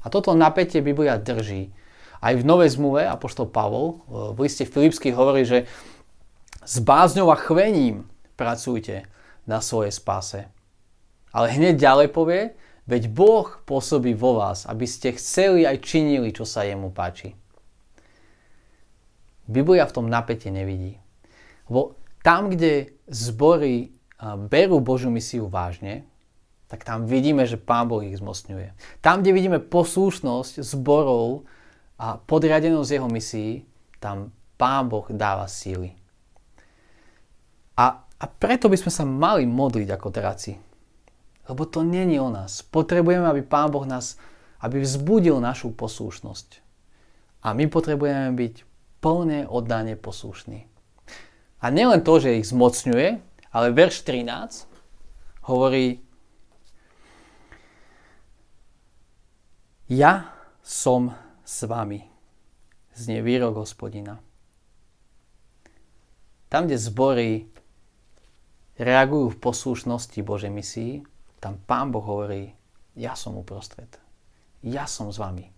A 0.00 0.06
toto 0.08 0.32
napätie 0.32 0.80
Biblia 0.80 1.20
drží. 1.20 1.76
Aj 2.24 2.32
v 2.32 2.46
Novej 2.46 2.72
zmluve 2.72 3.04
Apoštol 3.04 3.52
Pavol 3.52 4.00
v 4.08 4.48
liste 4.48 4.64
Filipských 4.64 5.12
hovorí, 5.12 5.44
že 5.44 5.68
s 6.64 6.80
bázňou 6.80 7.28
a 7.28 7.36
chvením 7.36 8.08
pracujte 8.34 9.04
na 9.44 9.60
svojej 9.60 9.92
spáse. 9.92 10.40
Ale 11.36 11.52
hneď 11.52 11.76
ďalej 11.76 12.08
povie, 12.16 12.56
veď 12.88 13.12
Boh 13.12 13.46
pôsobí 13.68 14.16
vo 14.16 14.40
vás, 14.40 14.64
aby 14.64 14.88
ste 14.88 15.12
chceli 15.14 15.68
aj 15.68 15.84
činili, 15.84 16.32
čo 16.32 16.48
sa 16.48 16.64
jemu 16.64 16.88
páči. 16.90 17.36
Biblia 19.46 19.86
v 19.86 19.94
tom 19.94 20.06
napätie 20.10 20.50
nevidí. 20.50 20.98
Lebo 21.70 21.94
tam, 22.26 22.50
kde 22.50 22.90
zbory 23.06 23.94
berú 24.50 24.82
Božiu 24.82 25.14
misiu 25.14 25.46
vážne, 25.46 26.02
tak 26.66 26.82
tam 26.82 27.06
vidíme, 27.06 27.46
že 27.46 27.54
Pán 27.54 27.86
Boh 27.86 28.02
ich 28.02 28.18
zmocňuje. 28.18 28.74
Tam, 28.98 29.22
kde 29.22 29.30
vidíme 29.30 29.62
poslušnosť 29.62 30.58
zborov 30.66 31.46
a 31.94 32.18
podriadenosť 32.18 32.90
jeho 32.90 33.06
misií, 33.06 33.62
tam 34.02 34.34
Pán 34.58 34.90
Boh 34.90 35.06
dáva 35.06 35.46
síly. 35.46 35.94
A, 37.78 38.02
a 38.02 38.24
preto 38.26 38.66
by 38.66 38.74
sme 38.74 38.90
sa 38.90 39.06
mali 39.06 39.46
modliť 39.46 39.88
ako 39.94 40.08
draci. 40.10 40.58
Lebo 41.46 41.62
to 41.70 41.86
není 41.86 42.18
o 42.18 42.26
nás. 42.26 42.66
Potrebujeme, 42.66 43.30
aby 43.30 43.46
Pán 43.46 43.70
Boh 43.70 43.86
nás, 43.86 44.18
aby 44.58 44.82
vzbudil 44.82 45.38
našu 45.38 45.70
poslušnosť. 45.70 46.58
A 47.46 47.54
my 47.54 47.70
potrebujeme 47.70 48.34
byť 48.34 48.54
plne 48.98 49.46
oddane 49.46 49.94
poslušní. 49.94 50.75
A 51.60 51.72
nielen 51.72 52.04
to, 52.04 52.20
že 52.20 52.36
ich 52.36 52.48
zmocňuje, 52.52 53.20
ale 53.52 53.66
verš 53.72 54.04
13 54.04 54.68
hovorí 55.48 56.04
Ja 59.86 60.34
som 60.66 61.14
s 61.46 61.62
vami, 61.62 62.02
znie 62.90 63.22
výrok 63.22 63.62
hospodina. 63.62 64.18
Tam, 66.50 66.66
kde 66.66 66.74
zbory 66.74 67.46
reagujú 68.74 69.38
v 69.38 69.40
poslušnosti 69.42 70.18
Božej 70.26 70.50
misii, 70.50 71.06
tam 71.38 71.62
Pán 71.62 71.94
Boh 71.94 72.02
hovorí, 72.02 72.50
ja 72.98 73.14
som 73.14 73.38
uprostred. 73.38 73.86
Ja 74.66 74.90
som 74.90 75.14
s 75.14 75.22
vami. 75.22 75.54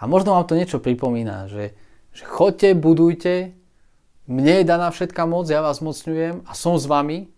A 0.00 0.08
možno 0.08 0.32
vám 0.32 0.48
to 0.48 0.56
niečo 0.56 0.80
pripomína, 0.80 1.50
že, 1.52 1.76
že 2.16 2.24
chodte, 2.24 2.72
budujte, 2.72 3.52
mne 4.28 4.60
je 4.60 4.64
daná 4.68 4.92
všetká 4.92 5.24
moc, 5.24 5.48
ja 5.48 5.64
vás 5.64 5.80
mocňujem 5.80 6.44
a 6.44 6.52
som 6.52 6.76
s 6.76 6.84
vami. 6.84 7.32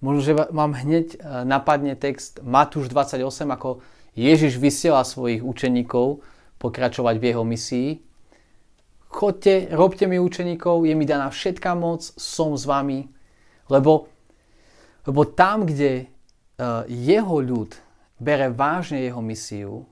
Možno, 0.00 0.20
že 0.24 0.32
vám 0.32 0.72
hneď 0.72 1.06
e, 1.12 1.44
napadne 1.44 1.92
text 1.92 2.40
Matúš 2.40 2.88
28, 2.88 3.20
ako 3.52 3.84
Ježiš 4.16 4.56
vysiela 4.56 5.04
svojich 5.04 5.44
učeníkov 5.44 6.24
pokračovať 6.56 7.20
v 7.20 7.24
jeho 7.28 7.44
misii. 7.44 7.90
Chodte, 9.12 9.68
robte 9.68 10.08
mi 10.08 10.16
učeníkov, 10.16 10.88
je 10.88 10.94
mi 10.96 11.04
daná 11.04 11.28
všetká 11.28 11.76
moc, 11.76 12.00
som 12.16 12.56
s 12.56 12.64
vami. 12.64 13.04
Lebo, 13.68 14.08
lebo 15.04 15.20
tam, 15.28 15.68
kde 15.68 16.08
uh, 16.08 16.84
jeho 16.88 17.44
ľud 17.44 17.76
bere 18.16 18.48
vážne 18.48 19.04
jeho 19.04 19.20
misiu, 19.20 19.84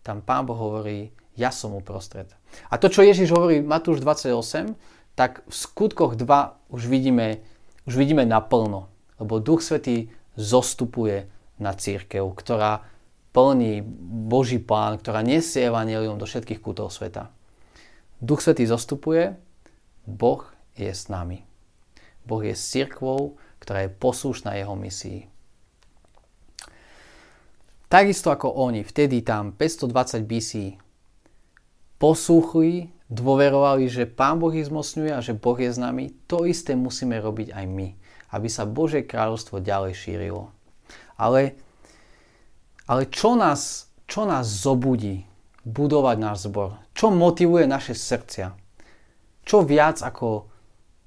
tam 0.00 0.24
Pán 0.24 0.48
Boh 0.48 0.56
hovorí, 0.56 1.12
ja 1.36 1.52
som 1.52 1.76
uprostred. 1.76 2.37
A 2.68 2.76
to, 2.76 2.92
čo 2.92 3.06
Ježiš 3.06 3.32
hovorí 3.32 3.64
Matúš 3.64 4.04
28, 4.04 4.76
tak 5.18 5.42
v 5.48 5.54
skutkoch 5.54 6.14
2 6.14 6.70
už 6.70 6.82
vidíme, 6.86 7.42
už 7.88 7.94
vidíme 7.96 8.22
naplno. 8.28 8.86
Lebo 9.18 9.42
Duch 9.42 9.64
Svetý 9.64 10.12
zostupuje 10.38 11.26
na 11.58 11.74
církev, 11.74 12.22
ktorá 12.38 12.86
plní 13.34 13.82
Boží 14.30 14.62
plán, 14.62 15.02
ktorá 15.02 15.26
nesie 15.26 15.66
evanelium 15.66 16.16
do 16.16 16.26
všetkých 16.26 16.62
kútov 16.62 16.94
sveta. 16.94 17.34
Duch 18.22 18.42
Svetý 18.42 18.66
zostupuje, 18.66 19.34
Boh 20.06 20.46
je 20.78 20.90
s 20.90 21.10
nami. 21.10 21.42
Boh 22.22 22.42
je 22.42 22.54
s 22.54 22.62
cirkvou, 22.70 23.40
ktorá 23.58 23.86
je 23.86 23.94
poslúšna 23.94 24.54
jeho 24.54 24.78
misii. 24.78 25.26
Takisto 27.88 28.28
ako 28.28 28.52
oni, 28.52 28.84
vtedy 28.84 29.24
tam 29.24 29.56
520 29.56 30.28
BC, 30.28 30.52
posúchli, 31.98 32.94
dôverovali, 33.10 33.90
že 33.90 34.06
Pán 34.06 34.38
Boh 34.38 34.54
ich 34.54 34.70
zmocňuje 34.70 35.12
a 35.12 35.24
že 35.24 35.34
Boh 35.34 35.58
je 35.58 35.70
s 35.72 35.80
nami, 35.80 36.14
to 36.30 36.46
isté 36.46 36.78
musíme 36.78 37.18
robiť 37.18 37.52
aj 37.52 37.64
my, 37.66 37.88
aby 38.32 38.48
sa 38.48 38.68
Božie 38.68 39.02
kráľovstvo 39.02 39.64
ďalej 39.64 39.96
šírilo. 39.96 40.54
Ale, 41.18 41.58
ale 42.86 43.02
čo, 43.10 43.34
nás, 43.34 43.90
čo 44.06 44.28
nás 44.28 44.46
zobudí 44.46 45.26
budovať 45.66 46.16
náš 46.20 46.46
zbor? 46.46 46.78
Čo 46.94 47.10
motivuje 47.10 47.66
naše 47.66 47.96
srdcia? 47.96 48.54
Čo 49.42 49.64
viac 49.64 50.04
ako, 50.04 50.46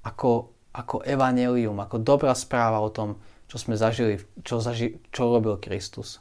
ako, 0.02 0.30
ako 0.74 0.96
evanelium, 1.06 1.78
ako 1.78 2.02
dobrá 2.02 2.34
správa 2.34 2.82
o 2.82 2.90
tom, 2.90 3.16
čo 3.46 3.56
sme 3.56 3.78
zažili, 3.78 4.20
čo, 4.42 4.58
zaži, 4.58 4.98
čo 5.14 5.30
robil 5.30 5.56
Kristus? 5.62 6.18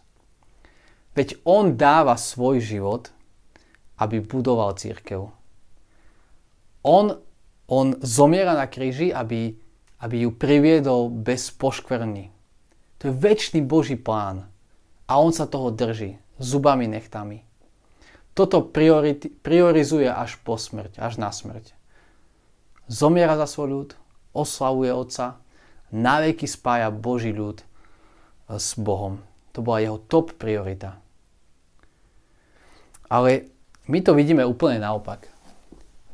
Veď 1.11 1.41
on 1.43 1.75
dáva 1.75 2.15
svoj 2.15 2.63
život, 2.63 3.11
aby 4.01 4.17
budoval 4.25 4.73
církev. 4.73 5.29
On, 6.81 7.05
on 7.69 7.87
zomiera 8.01 8.57
na 8.57 8.65
kríži, 8.65 9.13
aby, 9.13 9.53
aby 10.01 10.15
ju 10.25 10.33
priviedol 10.33 11.13
bez 11.13 11.53
poškvrny. 11.53 12.33
To 12.97 13.03
je 13.09 13.13
väčší 13.13 13.61
Boží 13.61 13.93
plán. 13.93 14.49
A 15.05 15.21
on 15.21 15.29
sa 15.29 15.45
toho 15.45 15.69
drží 15.69 16.17
zubami 16.41 16.89
nechtami. 16.89 17.45
Toto 18.33 18.65
priority, 18.65 19.29
priorizuje 19.29 20.09
až 20.09 20.41
po 20.41 20.57
smrť, 20.57 20.97
až 20.97 21.21
na 21.21 21.29
smrť. 21.29 21.77
Zomiera 22.89 23.37
za 23.37 23.45
svoj 23.45 23.69
ľud, 23.69 23.89
oslavuje 24.33 24.89
Otca, 24.89 25.37
naveky 25.91 26.47
spája 26.47 26.89
Boží 26.89 27.35
ľud 27.35 27.61
s 28.47 28.73
Bohom. 28.79 29.21
To 29.51 29.59
bola 29.59 29.83
jeho 29.83 29.99
top 29.99 30.39
priorita. 30.39 30.95
Ale 33.11 33.50
my 33.91 33.99
to 33.99 34.15
vidíme 34.15 34.47
úplne 34.47 34.79
naopak. 34.79 35.27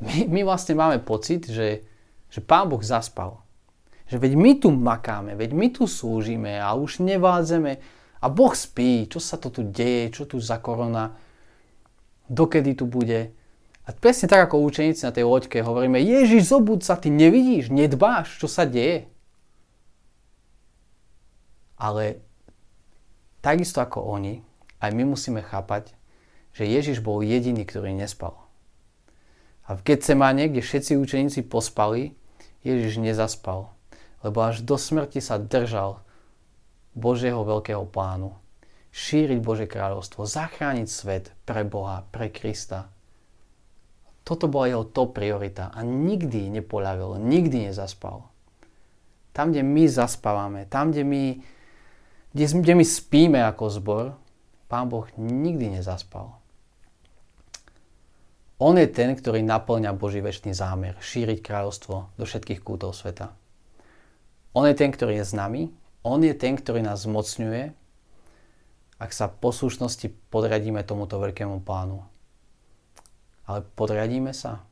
My, 0.02 0.26
my 0.26 0.42
vlastne 0.42 0.74
máme 0.74 0.98
pocit, 0.98 1.46
že, 1.46 1.86
že 2.34 2.42
Pán 2.42 2.66
Boh 2.70 2.82
zaspal. 2.82 3.38
Že 4.10 4.18
veď 4.18 4.34
my 4.34 4.52
tu 4.58 4.70
makáme, 4.74 5.38
veď 5.38 5.54
my 5.54 5.68
tu 5.70 5.86
slúžime 5.86 6.58
a 6.58 6.74
už 6.74 7.06
nevládzeme 7.06 7.78
a 8.18 8.26
Boh 8.34 8.54
spí, 8.58 9.06
čo 9.06 9.22
sa 9.22 9.38
to 9.38 9.54
tu 9.54 9.62
deje, 9.62 10.10
čo 10.10 10.26
tu 10.26 10.42
za 10.42 10.58
korona, 10.58 11.14
dokedy 12.26 12.74
tu 12.74 12.90
bude. 12.90 13.30
A 13.88 13.94
presne 13.96 14.28
tak 14.28 14.50
ako 14.50 14.68
učeníci 14.68 15.08
na 15.08 15.16
tej 15.16 15.24
loďke 15.24 15.64
hovoríme, 15.64 16.02
Ježiš, 16.02 16.50
zobud 16.50 16.84
sa, 16.84 17.00
ty 17.00 17.08
nevidíš, 17.08 17.72
nedbáš, 17.72 18.36
čo 18.42 18.50
sa 18.50 18.68
deje. 18.68 19.08
Ale 21.78 22.20
takisto 23.40 23.80
ako 23.80 24.02
oni, 24.02 24.44
aj 24.82 24.92
my 24.92 25.04
musíme 25.08 25.40
chápať, 25.46 25.94
že 26.58 26.66
Ježiš 26.66 27.06
bol 27.06 27.22
jediný, 27.22 27.62
ktorý 27.62 27.94
nespal. 27.94 28.34
A 29.70 29.78
v 29.78 29.86
Getsemane, 29.86 30.50
kde 30.50 30.66
všetci 30.66 30.98
učeníci 30.98 31.46
pospali, 31.46 32.18
Ježiš 32.66 32.98
nezaspal, 32.98 33.70
lebo 34.26 34.42
až 34.42 34.66
do 34.66 34.74
smrti 34.74 35.22
sa 35.22 35.38
držal 35.38 36.02
Božieho 36.98 37.46
veľkého 37.46 37.86
plánu. 37.86 38.34
Šíriť 38.90 39.38
Bože 39.38 39.70
kráľovstvo, 39.70 40.26
zachrániť 40.26 40.88
svet 40.90 41.26
pre 41.46 41.62
Boha, 41.62 42.02
pre 42.10 42.34
Krista. 42.34 42.90
Toto 44.26 44.50
bola 44.50 44.74
jeho 44.74 44.84
top 44.90 45.14
priorita 45.14 45.70
a 45.70 45.86
nikdy 45.86 46.50
nepoľavil, 46.58 47.22
nikdy 47.22 47.70
nezaspal. 47.70 48.26
Tam, 49.30 49.54
kde 49.54 49.62
my 49.62 49.86
zaspávame, 49.86 50.66
tam, 50.66 50.90
kde 50.90 51.06
my, 51.06 51.24
kde, 52.34 52.46
kde 52.50 52.74
my 52.74 52.86
spíme 52.88 53.40
ako 53.46 53.70
zbor, 53.70 54.06
Pán 54.68 54.90
Boh 54.90 55.08
nikdy 55.16 55.80
nezaspal. 55.80 56.37
On 58.58 58.74
je 58.74 58.90
ten, 58.90 59.14
ktorý 59.14 59.46
naplňa 59.46 59.94
Boží 59.94 60.18
väčší 60.18 60.50
zámer, 60.58 60.98
šíriť 60.98 61.46
kráľovstvo 61.46 62.18
do 62.18 62.24
všetkých 62.26 62.66
kútov 62.66 62.98
sveta. 62.98 63.30
On 64.58 64.66
je 64.66 64.74
ten, 64.74 64.90
ktorý 64.90 65.22
je 65.22 65.30
s 65.30 65.38
nami, 65.38 65.70
on 66.02 66.26
je 66.26 66.34
ten, 66.34 66.58
ktorý 66.58 66.82
nás 66.82 67.06
zmocňuje, 67.06 67.70
ak 68.98 69.12
sa 69.14 69.30
poslušnosti 69.30 70.10
podriadíme 70.34 70.82
tomuto 70.82 71.22
veľkému 71.22 71.62
plánu. 71.62 72.02
Ale 73.46 73.62
podriadíme 73.78 74.34
sa? 74.34 74.66